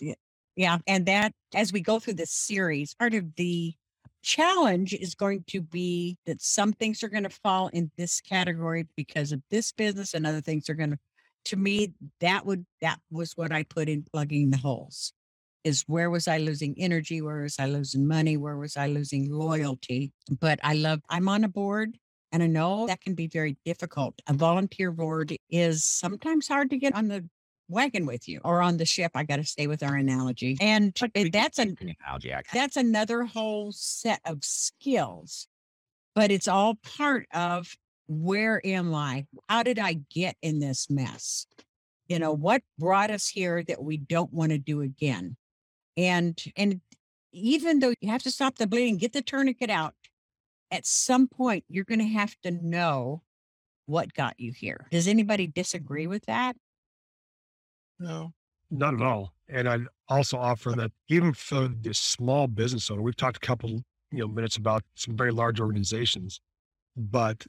Yeah. 0.55 0.77
And 0.85 1.05
that, 1.05 1.31
as 1.55 1.71
we 1.71 1.81
go 1.81 1.99
through 1.99 2.15
this 2.15 2.31
series, 2.31 2.93
part 2.93 3.13
of 3.13 3.35
the 3.35 3.73
challenge 4.21 4.93
is 4.93 5.15
going 5.15 5.43
to 5.47 5.61
be 5.61 6.17
that 6.25 6.41
some 6.41 6.73
things 6.73 7.01
are 7.03 7.09
going 7.09 7.23
to 7.23 7.29
fall 7.29 7.69
in 7.69 7.89
this 7.97 8.21
category 8.21 8.87
because 8.95 9.31
of 9.31 9.41
this 9.49 9.71
business 9.71 10.13
and 10.13 10.27
other 10.27 10.41
things 10.41 10.69
are 10.69 10.75
going 10.75 10.91
to, 10.91 10.99
to 11.45 11.55
me, 11.55 11.93
that 12.19 12.45
would, 12.45 12.65
that 12.81 12.99
was 13.11 13.33
what 13.35 13.51
I 13.51 13.63
put 13.63 13.89
in 13.89 14.03
plugging 14.11 14.51
the 14.51 14.57
holes 14.57 15.13
is 15.63 15.83
where 15.87 16.09
was 16.09 16.27
I 16.27 16.37
losing 16.37 16.75
energy? 16.77 17.21
Where 17.21 17.41
was 17.41 17.57
I 17.59 17.65
losing 17.67 18.07
money? 18.07 18.37
Where 18.37 18.57
was 18.57 18.77
I 18.77 18.87
losing 18.87 19.31
loyalty? 19.31 20.11
But 20.39 20.59
I 20.63 20.73
love, 20.73 21.01
I'm 21.09 21.29
on 21.29 21.43
a 21.43 21.47
board 21.47 21.97
and 22.31 22.41
I 22.41 22.47
know 22.47 22.87
that 22.87 23.01
can 23.01 23.13
be 23.13 23.27
very 23.27 23.57
difficult. 23.65 24.15
A 24.27 24.33
volunteer 24.33 24.91
board 24.91 25.35
is 25.49 25.83
sometimes 25.83 26.47
hard 26.47 26.69
to 26.71 26.77
get 26.77 26.95
on 26.95 27.07
the 27.07 27.27
wagon 27.67 28.05
with 28.05 28.27
you 28.27 28.41
or 28.43 28.61
on 28.61 28.77
the 28.77 28.85
ship. 28.85 29.11
I 29.15 29.23
got 29.23 29.37
to 29.37 29.43
stay 29.43 29.67
with 29.67 29.83
our 29.83 29.95
analogy. 29.95 30.57
And 30.61 30.93
that's 31.31 31.59
a 31.59 31.73
analogy. 31.79 32.33
that's 32.53 32.77
another 32.77 33.23
whole 33.23 33.71
set 33.71 34.21
of 34.25 34.43
skills. 34.43 35.47
But 36.13 36.31
it's 36.31 36.47
all 36.47 36.75
part 36.75 37.25
of 37.33 37.73
where 38.11 38.61
am 38.65 38.93
I? 38.93 39.25
How 39.47 39.63
did 39.63 39.79
I 39.79 40.01
get 40.13 40.35
in 40.41 40.59
this 40.59 40.89
mess? 40.89 41.45
You 42.07 42.19
know, 42.19 42.33
mm-hmm. 42.33 42.43
what 42.43 42.61
brought 42.77 43.09
us 43.09 43.27
here 43.27 43.63
that 43.63 43.81
we 43.81 43.97
don't 43.97 44.33
want 44.33 44.51
to 44.51 44.57
do 44.57 44.81
again? 44.81 45.37
And 45.95 46.41
and 46.57 46.81
even 47.31 47.79
though 47.79 47.93
you 48.01 48.09
have 48.09 48.23
to 48.23 48.31
stop 48.31 48.57
the 48.57 48.67
bleeding, 48.67 48.97
get 48.97 49.13
the 49.13 49.21
tourniquet 49.21 49.69
out, 49.69 49.93
at 50.71 50.85
some 50.85 51.27
point 51.27 51.63
you're 51.69 51.85
going 51.85 51.99
to 51.99 52.05
have 52.05 52.35
to 52.43 52.51
know 52.51 53.23
what 53.85 54.13
got 54.13 54.37
you 54.37 54.51
here. 54.51 54.87
Does 54.91 55.07
anybody 55.07 55.47
disagree 55.47 56.07
with 56.07 56.25
that? 56.25 56.55
No. 57.97 58.33
Not 58.69 58.93
at 58.93 59.01
all. 59.01 59.33
And 59.49 59.67
I'd 59.67 59.85
also 60.07 60.37
offer 60.37 60.71
that 60.71 60.91
even 61.09 61.33
for 61.33 61.67
the 61.67 61.93
small 61.93 62.47
business 62.47 62.89
owner, 62.89 63.01
we've 63.01 63.17
talked 63.17 63.37
a 63.37 63.45
couple, 63.45 63.69
you 64.11 64.19
know, 64.19 64.27
minutes 64.27 64.55
about 64.55 64.83
some 64.95 65.15
very 65.17 65.31
large 65.31 65.59
organizations, 65.59 66.39
but 66.95 67.45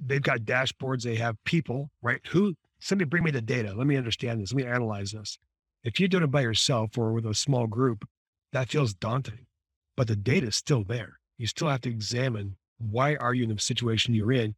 they've 0.00 0.22
got 0.22 0.40
dashboards, 0.40 1.02
they 1.02 1.16
have 1.16 1.42
people, 1.44 1.90
right? 2.02 2.20
Who 2.28 2.54
somebody 2.78 3.08
bring 3.08 3.24
me 3.24 3.30
the 3.30 3.40
data. 3.40 3.74
Let 3.74 3.86
me 3.86 3.96
understand 3.96 4.40
this. 4.40 4.52
Let 4.52 4.64
me 4.64 4.70
analyze 4.70 5.12
this. 5.12 5.38
If 5.82 6.00
you're 6.00 6.08
doing 6.08 6.24
it 6.24 6.30
by 6.30 6.42
yourself 6.42 6.96
or 6.96 7.12
with 7.12 7.26
a 7.26 7.34
small 7.34 7.66
group, 7.66 8.08
that 8.52 8.68
feels 8.68 8.94
daunting. 8.94 9.46
But 9.96 10.08
the 10.08 10.16
data 10.16 10.48
is 10.48 10.56
still 10.56 10.84
there. 10.84 11.18
You 11.38 11.46
still 11.46 11.68
have 11.68 11.82
to 11.82 11.90
examine 11.90 12.56
why 12.78 13.16
are 13.16 13.34
you 13.34 13.44
in 13.44 13.54
the 13.54 13.60
situation 13.60 14.14
you're 14.14 14.32
in? 14.32 14.54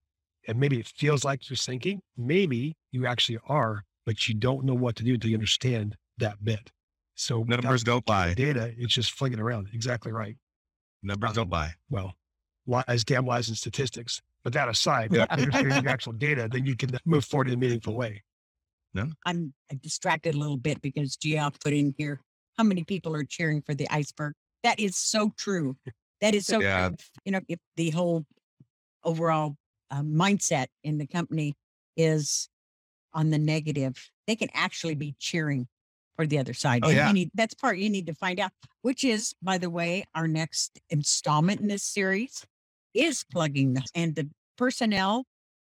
And 0.48 0.58
maybe 0.58 0.78
it 0.78 0.86
feels 0.86 1.24
like 1.24 1.48
you're 1.50 1.56
sinking. 1.56 2.02
Maybe 2.16 2.76
you 2.92 3.06
actually 3.06 3.38
are, 3.48 3.84
but 4.04 4.28
you 4.28 4.34
don't 4.34 4.64
know 4.64 4.74
what 4.74 4.96
to 4.96 5.04
do 5.04 5.14
until 5.14 5.30
you 5.30 5.36
understand 5.36 5.96
that 6.18 6.44
bit. 6.44 6.70
So 7.14 7.42
numbers 7.42 7.82
don't 7.82 8.08
lie. 8.08 8.34
Data, 8.34 8.72
it's 8.76 8.94
just 8.94 9.12
flinging 9.12 9.40
around. 9.40 9.68
Exactly 9.72 10.12
right. 10.12 10.36
Numbers 11.02 11.32
don't 11.32 11.50
lie. 11.50 11.74
Well, 11.90 12.14
lies, 12.66 13.04
damn 13.04 13.26
lies, 13.26 13.48
and 13.48 13.56
statistics. 13.56 14.22
But 14.46 14.52
that 14.52 14.68
aside, 14.68 15.12
yeah. 15.12 15.26
understanding 15.28 15.82
the 15.82 15.90
actual 15.90 16.12
data, 16.12 16.48
then 16.48 16.64
you 16.66 16.76
can 16.76 16.96
move 17.04 17.24
forward 17.24 17.48
in 17.48 17.54
a 17.54 17.56
meaningful 17.56 17.96
way. 17.96 18.22
No, 18.94 19.08
I'm 19.26 19.52
distracted 19.82 20.36
a 20.36 20.38
little 20.38 20.56
bit 20.56 20.80
because 20.80 21.16
GL 21.16 21.52
put 21.64 21.72
in 21.72 21.96
here 21.98 22.20
how 22.56 22.62
many 22.62 22.84
people 22.84 23.12
are 23.16 23.24
cheering 23.24 23.60
for 23.60 23.74
the 23.74 23.88
iceberg. 23.90 24.34
That 24.62 24.78
is 24.78 24.96
so 24.96 25.32
true. 25.36 25.76
That 26.20 26.36
is 26.36 26.46
so. 26.46 26.60
Yeah. 26.60 26.90
True. 26.90 26.96
You 27.24 27.32
know, 27.32 27.40
if 27.48 27.58
the 27.76 27.90
whole 27.90 28.24
overall 29.02 29.56
uh, 29.90 30.02
mindset 30.02 30.66
in 30.84 30.98
the 30.98 31.08
company 31.08 31.54
is 31.96 32.48
on 33.12 33.30
the 33.30 33.38
negative, 33.38 33.96
they 34.28 34.36
can 34.36 34.50
actually 34.54 34.94
be 34.94 35.16
cheering 35.18 35.66
for 36.14 36.24
the 36.24 36.38
other 36.38 36.54
side. 36.54 36.82
Oh, 36.84 36.90
yeah. 36.90 37.10
Need, 37.10 37.32
that's 37.34 37.54
part 37.54 37.78
you 37.78 37.90
need 37.90 38.06
to 38.06 38.14
find 38.14 38.38
out, 38.38 38.52
which 38.82 39.02
is, 39.02 39.34
by 39.42 39.58
the 39.58 39.70
way, 39.70 40.04
our 40.14 40.28
next 40.28 40.78
installment 40.88 41.60
in 41.60 41.66
this 41.66 41.82
series 41.82 42.46
is 42.96 43.24
plugging 43.30 43.74
the, 43.74 43.82
and 43.94 44.14
the 44.14 44.28
personnel 44.56 45.24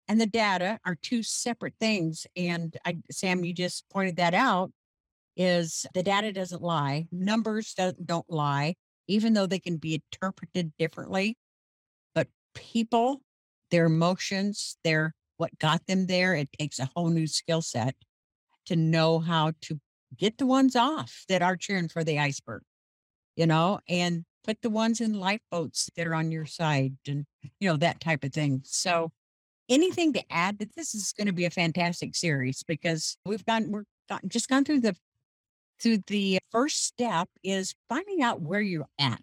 and 0.07 0.19
the 0.21 0.27
data 0.27 0.79
are 0.85 0.95
two 0.95 1.21
separate 1.23 1.75
things. 1.79 2.25
And 2.35 2.75
I, 2.85 2.97
Sam, 3.11 3.43
you 3.43 3.53
just 3.53 3.83
pointed 3.89 4.15
that 4.17 4.33
out 4.33 4.71
is 5.35 5.85
the 5.93 6.03
data 6.03 6.31
doesn't 6.31 6.61
lie. 6.61 7.07
Numbers 7.11 7.73
don't, 7.75 8.05
don't 8.05 8.29
lie, 8.29 8.75
even 9.07 9.33
though 9.33 9.45
they 9.45 9.59
can 9.59 9.77
be 9.77 10.01
interpreted 10.13 10.71
differently. 10.79 11.37
But 12.15 12.27
people, 12.55 13.21
their 13.69 13.85
emotions, 13.85 14.77
their 14.83 15.13
what 15.37 15.57
got 15.59 15.85
them 15.87 16.07
there. 16.07 16.33
It 16.33 16.49
takes 16.59 16.79
a 16.79 16.89
whole 16.95 17.09
new 17.09 17.27
skill 17.27 17.61
set 17.61 17.95
to 18.65 18.75
know 18.75 19.19
how 19.19 19.53
to 19.61 19.79
get 20.17 20.37
the 20.37 20.45
ones 20.45 20.75
off 20.75 21.25
that 21.29 21.41
are 21.41 21.55
cheering 21.55 21.87
for 21.87 22.03
the 22.03 22.19
iceberg, 22.19 22.63
you 23.35 23.45
know, 23.45 23.79
and 23.87 24.25
put 24.47 24.61
the 24.61 24.69
ones 24.69 25.01
in 25.01 25.13
lifeboats 25.13 25.89
that 25.95 26.07
are 26.07 26.15
on 26.15 26.31
your 26.31 26.45
side 26.45 26.93
and, 27.07 27.25
you 27.59 27.69
know, 27.69 27.77
that 27.77 27.99
type 27.99 28.23
of 28.23 28.33
thing. 28.33 28.61
So, 28.63 29.11
anything 29.69 30.13
to 30.13 30.23
add 30.31 30.59
that 30.59 30.75
this 30.75 30.95
is 30.95 31.13
going 31.15 31.27
to 31.27 31.33
be 31.33 31.45
a 31.45 31.49
fantastic 31.49 32.15
series 32.15 32.63
because 32.63 33.17
we've 33.25 33.45
gone, 33.45 33.69
we're 33.69 33.83
just 34.27 34.47
gone 34.47 34.63
through 34.63 34.79
the, 34.79 34.95
through 35.81 35.99
the 36.07 36.39
first 36.51 36.85
step 36.85 37.27
is 37.43 37.75
finding 37.89 38.23
out 38.23 38.41
where 38.41 38.61
you're 38.61 38.87
at 38.97 39.21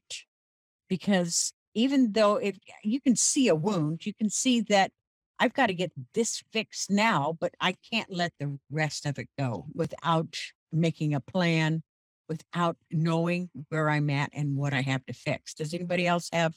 because 0.88 1.52
even 1.74 2.12
though 2.12 2.36
if 2.36 2.58
you 2.84 3.00
can 3.00 3.16
see 3.16 3.48
a 3.48 3.54
wound, 3.54 4.06
you 4.06 4.14
can 4.14 4.30
see 4.30 4.60
that 4.60 4.92
I've 5.40 5.54
got 5.54 5.66
to 5.66 5.74
get 5.74 5.92
this 6.14 6.42
fixed 6.52 6.90
now, 6.90 7.36
but 7.40 7.54
I 7.60 7.74
can't 7.90 8.12
let 8.12 8.32
the 8.38 8.58
rest 8.70 9.06
of 9.06 9.18
it 9.18 9.28
go 9.38 9.66
without 9.74 10.36
making 10.72 11.14
a 11.14 11.20
plan, 11.20 11.82
without 12.28 12.76
knowing 12.90 13.50
where 13.68 13.88
I'm 13.90 14.10
at 14.10 14.30
and 14.32 14.56
what 14.56 14.72
I 14.72 14.80
have 14.82 15.04
to 15.06 15.12
fix. 15.12 15.54
Does 15.54 15.74
anybody 15.74 16.06
else 16.06 16.28
have 16.32 16.54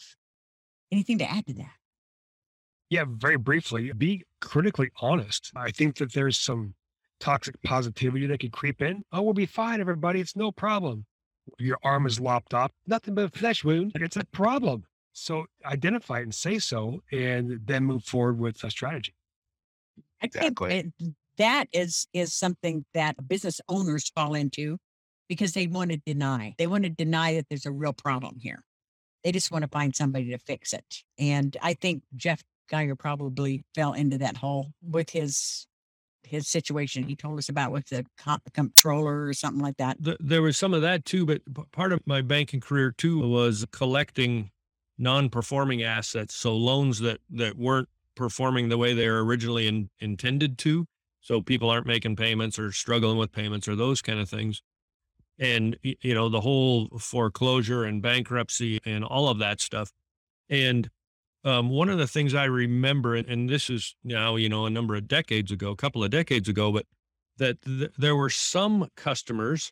anything 0.91 1.17
to 1.19 1.30
add 1.30 1.45
to 1.47 1.53
that? 1.56 1.73
Yeah, 2.89 3.06
very 3.08 3.38
briefly, 3.38 3.91
be 3.91 4.23
critically 4.39 4.89
honest. 5.01 5.51
I 5.56 5.71
think 5.71 5.97
that 5.97 6.13
there's 6.13 6.38
some 6.38 6.73
toxic 7.19 7.62
positivity 7.63 8.27
that 8.27 8.39
could 8.39 8.51
creep 8.51 8.82
in. 8.82 9.03
Oh, 9.12 9.23
we'll 9.23 9.34
be 9.34 9.45
fine, 9.45 9.82
everybody. 9.82 10.21
It's 10.21 10.36
no 10.36 10.51
problem. 10.51 11.06
Your 11.60 11.77
arm 11.84 12.06
is 12.06 12.19
lopped 12.19 12.53
off. 12.53 12.71
Nothing 12.86 13.15
but 13.15 13.25
a 13.25 13.30
flesh 13.30 13.63
wound. 13.63 13.91
It's 13.95 14.15
a 14.15 14.25
problem. 14.25 14.86
So 15.13 15.45
identify 15.65 16.19
it 16.19 16.23
and 16.23 16.36
say 16.36 16.60
so, 16.60 17.01
and 17.12 17.60
then 17.65 17.84
move 17.84 18.03
forward 18.03 18.39
with 18.39 18.63
a 18.63 18.69
strategy. 18.69 19.15
Exactly. 20.21 20.91
that 21.38 21.67
is 21.71 22.08
is 22.13 22.34
something 22.34 22.86
that 22.93 23.27
business 23.27 23.62
owners 23.67 24.10
fall 24.10 24.34
into 24.34 24.77
because 25.27 25.53
they 25.53 25.67
want 25.67 25.91
to 25.91 25.97
deny. 25.97 26.55
They 26.57 26.67
want 26.67 26.83
to 26.83 26.89
deny 26.89 27.35
that 27.35 27.47
there's 27.49 27.65
a 27.65 27.71
real 27.71 27.93
problem 27.93 28.37
here. 28.39 28.63
They 29.23 29.31
just 29.31 29.51
want 29.51 29.63
to 29.63 29.69
find 29.69 29.95
somebody 29.95 30.29
to 30.31 30.37
fix 30.37 30.73
it. 30.73 31.03
And 31.19 31.55
I 31.61 31.73
think 31.73 32.03
Jeff 32.15 32.43
Geyer 32.69 32.95
probably 32.95 33.63
fell 33.75 33.93
into 33.93 34.17
that 34.19 34.37
hole 34.37 34.71
with 34.81 35.09
his 35.09 35.67
his 36.23 36.47
situation 36.49 37.03
he 37.03 37.15
told 37.15 37.39
us 37.39 37.47
about 37.47 37.71
with 37.71 37.87
the 37.87 38.05
comptroller 38.53 39.27
or 39.27 39.33
something 39.33 39.61
like 39.61 39.77
that. 39.77 39.95
There 40.19 40.41
was 40.41 40.57
some 40.57 40.73
of 40.73 40.81
that 40.81 41.05
too, 41.05 41.25
but 41.25 41.41
part 41.71 41.93
of 41.93 42.05
my 42.05 42.21
banking 42.21 42.59
career 42.59 42.91
too 42.91 43.25
was 43.27 43.65
collecting 43.71 44.51
non-performing 44.97 45.83
assets, 45.83 46.35
so 46.35 46.55
loans 46.55 46.99
that 46.99 47.19
that 47.29 47.57
weren't 47.57 47.87
performing 48.15 48.67
the 48.67 48.77
way 48.77 48.93
they 48.93 49.07
were 49.07 49.23
originally 49.23 49.67
in, 49.67 49.89
intended 49.99 50.57
to. 50.57 50.85
So 51.21 51.41
people 51.41 51.69
aren't 51.69 51.87
making 51.87 52.15
payments 52.15 52.57
or 52.57 52.71
struggling 52.71 53.17
with 53.17 53.31
payments 53.31 53.67
or 53.67 53.75
those 53.75 54.01
kind 54.01 54.19
of 54.19 54.29
things. 54.29 54.61
And 55.39 55.78
you 55.84 56.15
know 56.15 56.30
the 56.30 56.41
whole 56.41 56.88
foreclosure 57.00 57.84
and 57.84 58.02
bankruptcy 58.02 58.80
and 58.86 59.04
all 59.04 59.30
of 59.30 59.39
that 59.39 59.62
stuff. 59.62 59.91
And 60.50 60.89
um, 61.43 61.69
one 61.69 61.89
of 61.89 62.00
the 62.00 62.08
things 62.08 62.34
I 62.34 62.45
remember, 62.45 63.15
and 63.15 63.50
this 63.50 63.69
is 63.69 63.95
now 64.04 64.36
you 64.36 64.50
know 64.50 64.65
a 64.65 64.69
number 64.69 64.95
of 64.95 65.08
decades 65.08 65.52
ago, 65.52 65.71
a 65.71 65.76
couple 65.76 66.04
of 66.04 66.10
decades 66.10 66.50
ago, 66.50 66.71
but 66.71 66.86
that 67.38 67.62
th- 67.62 67.91
there 67.97 68.15
were 68.15 68.32
some 68.32 68.89
customers 68.95 69.71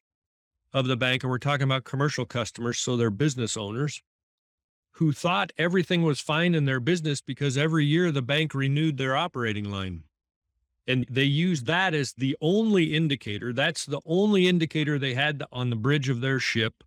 of 0.71 0.87
the 0.87 0.97
bank, 0.97 1.23
and 1.23 1.31
we're 1.31 1.39
talking 1.39 1.63
about 1.63 1.83
commercial 1.83 2.25
customers, 2.25 2.77
so 2.77 2.95
they're 2.95 3.09
business 3.09 3.57
owners 3.57 4.01
who 4.95 5.11
thought 5.11 5.51
everything 5.57 6.03
was 6.03 6.21
fine 6.21 6.55
in 6.55 6.65
their 6.65 6.79
business 6.79 7.21
because 7.21 7.57
every 7.57 7.85
year 7.85 8.11
the 8.11 8.21
bank 8.21 8.53
renewed 8.53 8.97
their 8.97 9.15
operating 9.15 9.69
line. 9.69 10.03
And 10.87 11.05
they 11.09 11.23
used 11.23 11.65
that 11.65 11.93
as 11.93 12.13
the 12.13 12.37
only 12.41 12.95
indicator. 12.95 13.51
That's 13.53 13.85
the 13.85 14.01
only 14.05 14.47
indicator 14.47 14.99
they 14.99 15.13
had 15.15 15.43
on 15.51 15.69
the 15.69 15.75
bridge 15.75 16.09
of 16.09 16.21
their 16.21 16.39
ship 16.39 16.83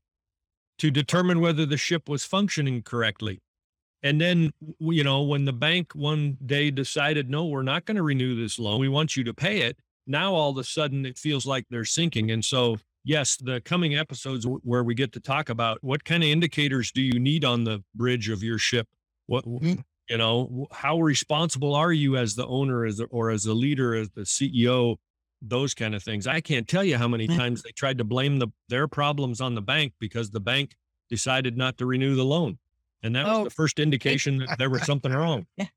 to 0.79 0.91
determine 0.91 1.41
whether 1.41 1.67
the 1.67 1.77
ship 1.77 2.09
was 2.09 2.25
functioning 2.25 2.83
correctly. 2.83 3.41
And 4.03 4.21
then, 4.21 4.53
you 4.79 5.03
know, 5.03 5.23
when 5.23 5.45
the 5.45 5.53
bank 5.53 5.93
one 5.95 6.39
day 6.47 6.71
decided, 6.71 7.29
no, 7.29 7.47
we're 7.47 7.63
not 7.63 7.85
going 7.85 7.97
to 7.97 8.05
renew 8.05 8.41
this 8.41 8.59
loan, 8.59 8.79
we 8.81 8.89
want 8.89 9.17
you 9.17 9.25
to 9.25 9.35
pay 9.35 9.63
it. 9.63 9.77
Now 10.07 10.35
all 10.35 10.51
of 10.51 10.59
a 10.59 10.65
sudden 10.65 11.05
it 11.05 11.19
feels 11.19 11.45
like 11.45 11.67
they're 11.69 11.85
sinking. 11.85 12.31
And 12.31 12.45
so 12.45 12.79
yes, 13.05 13.37
the 13.37 13.61
coming 13.63 13.97
episodes 13.97 14.47
where 14.47 14.85
we 14.85 14.95
get 14.95 15.13
to 15.13 15.21
talk 15.21 15.49
about 15.49 15.79
what 15.83 16.05
kind 16.05 16.23
of 16.23 16.29
indicators 16.29 16.93
do 16.93 17.03
you 17.03 17.19
need 17.19 17.45
on 17.45 17.65
the 17.65 17.83
bridge 17.95 18.29
of 18.29 18.43
your 18.43 18.59
ship? 18.59 18.87
What, 19.27 19.45
Mhm. 19.45 19.83
You 20.09 20.17
know, 20.19 20.67
how 20.73 21.01
responsible 21.01 21.75
are 21.75 21.93
you 21.93 22.17
as 22.17 22.35
the 22.35 22.47
owner 22.47 22.85
as 22.85 22.97
the, 22.99 23.05
or 23.07 23.31
as 23.31 23.47
a 23.47 23.53
leader, 23.55 23.95
as 23.95 24.11
the 24.11 24.23
CEO, 24.23 24.97
those 25.43 25.75
kind 25.75 25.95
of 25.95 26.03
things. 26.03 26.27
I 26.27 26.41
can't 26.41 26.67
tell 26.67 26.83
you 26.83 26.97
how 26.97 27.07
many 27.09 27.29
Mm. 27.29 27.37
times 27.37 27.63
they 27.63 27.71
tried 27.73 27.99
to 27.99 28.05
blame 28.05 28.39
the, 28.39 28.49
their 28.69 28.89
problems 28.89 29.41
on 29.41 29.55
the 29.55 29.63
bank 29.63 29.93
because 30.01 30.31
the 30.31 30.41
bank 30.41 30.75
decided 31.11 31.57
not 31.57 31.79
to 31.79 31.87
renew 31.87 32.15
the 32.17 32.25
loan. 32.25 32.59
And 33.03 33.15
that 33.15 33.27
Oh, 33.27 33.39
was 33.41 33.45
the 33.45 33.51
first 33.55 33.79
indication 33.79 34.39
that 34.39 34.59
there 34.59 34.71
was 34.71 34.83
something 34.85 35.13
wrong. 35.13 35.47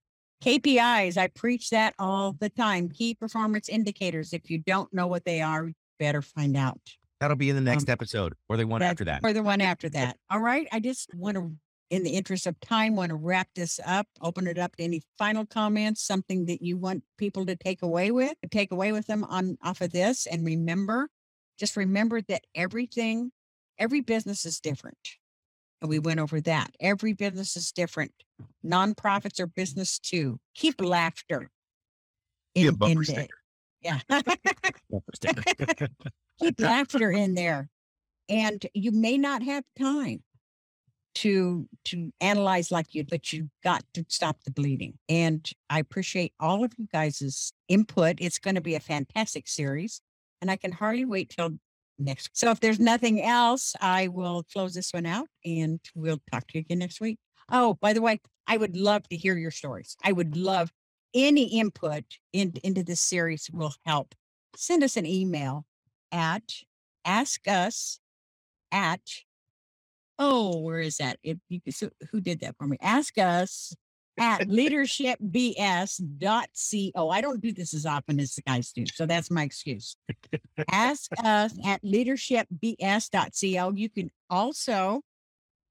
KPIs, 0.44 1.18
I 1.18 1.28
preach 1.28 1.70
that 1.70 1.94
all 2.00 2.34
the 2.40 2.50
time. 2.50 2.90
Key 2.90 3.14
performance 3.14 3.70
indicators. 3.70 4.34
If 4.34 4.50
you 4.50 4.58
don't 4.58 4.92
know 4.92 5.06
what 5.06 5.24
they 5.24 5.40
are, 5.42 5.68
you 5.68 5.74
better 6.00 6.22
find 6.24 6.58
out. 6.58 6.80
That'll 7.20 7.38
be 7.38 7.50
in 7.52 7.56
the 7.56 7.62
next 7.62 7.88
Um, 7.88 7.94
episode 7.94 8.34
or 8.50 8.58
the 8.58 8.66
one 8.66 8.80
That's 8.80 8.94
after 8.94 9.04
that. 9.06 9.20
Or 9.24 9.34
the 9.34 9.44
one 9.44 9.62
after 9.62 9.88
that. 9.90 10.18
All 10.32 10.40
right. 10.40 10.68
I 10.72 10.80
just 10.80 11.14
want 11.14 11.38
to, 11.38 11.52
in 11.92 12.04
the 12.04 12.12
interest 12.12 12.48
of 12.48 12.58
time, 12.62 12.96
want 12.96 13.10
to 13.10 13.16
wrap 13.16 13.50
this 13.54 13.78
up, 13.86 14.08
open 14.22 14.48
it 14.48 14.58
up 14.58 14.78
to 14.78 14.84
any 14.84 15.04
final 15.18 15.46
comments, 15.46 16.02
something 16.02 16.46
that 16.46 16.62
you 16.62 16.78
want 16.78 17.04
people 17.18 17.46
to 17.46 17.56
take 17.58 17.82
away 17.82 18.12
with, 18.12 18.34
take 18.50 18.72
away 18.72 18.94
with 18.94 19.06
them 19.08 19.26
on 19.26 19.58
off 19.62 19.82
of 19.82 19.92
this. 19.92 20.26
And 20.26 20.46
remember, 20.46 21.10
just 21.60 21.76
remember 21.76 22.22
that 22.22 22.46
everything, 22.56 23.32
every 23.78 24.00
business 24.00 24.46
is 24.46 24.62
different. 24.62 24.98
And 25.82 25.90
we 25.90 26.00
went 26.00 26.22
over 26.22 26.40
that. 26.42 26.72
Every 26.80 27.12
business 27.12 27.58
is 27.58 27.74
different. 27.74 28.14
Nonprofits 28.66 29.42
are 29.42 29.48
business 29.48 30.00
too. 30.00 30.40
Keep 30.56 30.80
laughter. 30.80 31.50
In- 32.56 32.76
bumper 32.76 32.92
in 32.92 32.98
the- 33.00 33.06
sticker. 33.06 33.38
yeah. 33.82 34.00
keep 36.40 36.60
laughter 36.60 37.12
in 37.12 37.34
there 37.34 37.70
and 38.30 38.66
you 38.74 38.92
may 38.92 39.18
not 39.18 39.44
have 39.44 39.66
time 39.78 40.24
to 41.14 41.68
to 41.86 42.12
analyze 42.22 42.72
like 42.72 42.94
you 42.94 43.04
but 43.04 43.34
you've 43.34 43.50
got 43.64 43.84
to 43.94 44.06
stop 44.08 44.44
the 44.44 44.52
bleeding. 44.52 44.98
And 45.10 45.50
i 45.70 45.80
appreciate 45.80 46.34
all 46.40 46.64
of 46.64 46.74
you 46.78 46.88
guys' 46.92 47.54
input. 47.68 48.18
It's 48.20 48.40
going 48.40 48.56
to 48.56 48.62
be 48.62 48.76
a 48.76 48.80
fantastic 48.80 49.48
series 49.48 50.02
and 50.42 50.50
i 50.50 50.56
can 50.56 50.72
hardly 50.72 51.06
wait 51.06 51.30
till 51.30 51.52
next 52.00 52.30
so 52.34 52.50
if 52.50 52.60
there's 52.60 52.80
nothing 52.80 53.22
else 53.22 53.76
i 53.80 54.08
will 54.08 54.44
close 54.52 54.74
this 54.74 54.92
one 54.92 55.06
out 55.06 55.28
and 55.46 55.80
we'll 55.94 56.20
talk 56.32 56.48
to 56.48 56.58
you 56.58 56.62
again 56.62 56.80
next 56.80 57.02
week. 57.02 57.20
Oh 57.52 57.78
by 57.82 57.94
the 57.94 58.02
way 58.02 58.20
i 58.48 58.58
would 58.58 58.76
love 58.76 59.08
to 59.10 59.18
hear 59.18 59.38
your 59.38 59.52
stories. 59.52 59.96
I 60.04 60.12
would 60.12 60.36
love 60.36 60.72
any 61.14 61.60
input 61.60 62.06
in, 62.34 62.54
into 62.64 62.84
this 62.84 63.02
series 63.02 63.50
will 63.52 63.74
help. 63.86 64.16
Send 64.56 64.84
us 64.84 64.98
an 64.98 65.06
email 65.06 65.66
at 66.12 66.44
ask 67.06 67.48
us 67.48 68.00
at 68.72 69.02
oh 70.22 70.60
where 70.60 70.80
is 70.80 70.98
that? 70.98 71.18
If 71.24 71.38
you 71.50 71.60
could 71.62 71.74
so 71.74 71.90
who 72.12 72.22
did 72.22 72.42
that 72.42 72.56
for 72.58 72.68
me? 72.68 72.78
Ask 72.82 73.18
us 73.18 73.74
at 74.20 74.42
leadershipbs.co 74.50 77.10
i 77.10 77.22
don't 77.22 77.42
do 77.42 77.54
this 77.54 77.74
as 77.74 77.86
often 77.86 78.20
as 78.20 78.36
the 78.36 78.42
guys 78.42 78.74
do 78.74 78.84
so 78.94 79.06
that's 79.06 79.32
my 79.32 79.44
excuse. 79.44 79.96
Ask 80.72 81.10
us 81.24 81.58
at 81.64 81.82
leadershipbs.co 81.82 83.72
you 83.74 83.90
can 83.90 84.12
also 84.30 85.00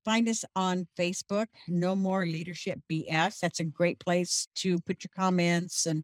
find 0.07 0.27
us 0.27 0.43
on 0.57 0.89
facebook 0.99 1.49
no 1.69 1.95
more 1.95 2.25
leadership 2.25 2.81
bs 2.91 3.41
that's 3.41 3.61
a 3.61 3.65
great 3.65 4.01
place 4.01 4.49
to 4.55 4.81
put 4.81 5.05
your 5.05 5.11
comments 5.15 5.85
and 5.85 6.03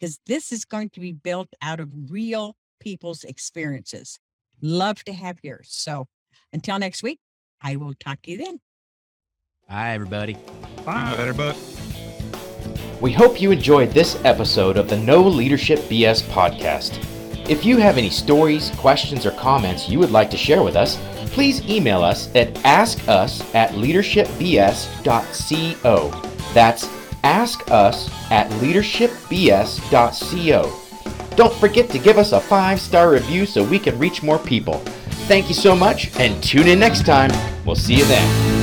because 0.00 0.18
this 0.26 0.52
is 0.52 0.64
going 0.64 0.90
to 0.90 1.00
be 1.00 1.12
built 1.12 1.48
out 1.62 1.80
of 1.80 1.90
real 2.10 2.56
people's 2.80 3.24
experiences. 3.24 4.18
Love 4.62 5.04
to 5.04 5.12
have 5.12 5.38
yours. 5.42 5.68
So 5.70 6.06
until 6.52 6.78
next 6.78 7.02
week, 7.02 7.20
I 7.62 7.76
will 7.76 7.94
talk 7.94 8.22
to 8.22 8.30
you 8.30 8.38
then. 8.38 8.60
Hi, 9.68 9.94
everybody. 9.94 10.36
Better, 10.84 11.32
but. 11.32 11.56
We 13.00 13.12
hope 13.12 13.40
you 13.40 13.50
enjoyed 13.50 13.90
this 13.92 14.22
episode 14.24 14.76
of 14.76 14.88
the 14.88 14.98
No 14.98 15.22
Leadership 15.22 15.78
BS 15.80 16.22
podcast. 16.30 16.98
If 17.48 17.64
you 17.64 17.78
have 17.78 17.96
any 17.98 18.10
stories, 18.10 18.70
questions, 18.76 19.26
or 19.26 19.30
comments 19.32 19.88
you 19.88 19.98
would 19.98 20.10
like 20.10 20.30
to 20.30 20.36
share 20.36 20.62
with 20.62 20.76
us, 20.76 20.98
please 21.32 21.66
email 21.68 22.02
us 22.02 22.34
at 22.34 22.54
askus 22.56 23.42
at 23.54 23.70
leadershipbs.co. 23.70 26.30
That's 26.52 26.88
ask 27.22 27.70
us 27.70 28.10
at 28.30 28.50
leadershipbs.co. 28.50 31.36
Don't 31.36 31.54
forget 31.54 31.88
to 31.90 31.98
give 31.98 32.18
us 32.18 32.32
a 32.32 32.40
five 32.40 32.80
star 32.80 33.10
review 33.10 33.46
so 33.46 33.62
we 33.64 33.78
can 33.78 33.98
reach 33.98 34.22
more 34.22 34.38
people. 34.38 34.82
Thank 35.26 35.48
you 35.48 35.54
so 35.54 35.74
much 35.76 36.10
and 36.18 36.42
tune 36.42 36.66
in 36.66 36.78
next 36.78 37.06
time. 37.06 37.30
We'll 37.64 37.76
see 37.76 37.94
you 37.94 38.04
then. 38.04 38.59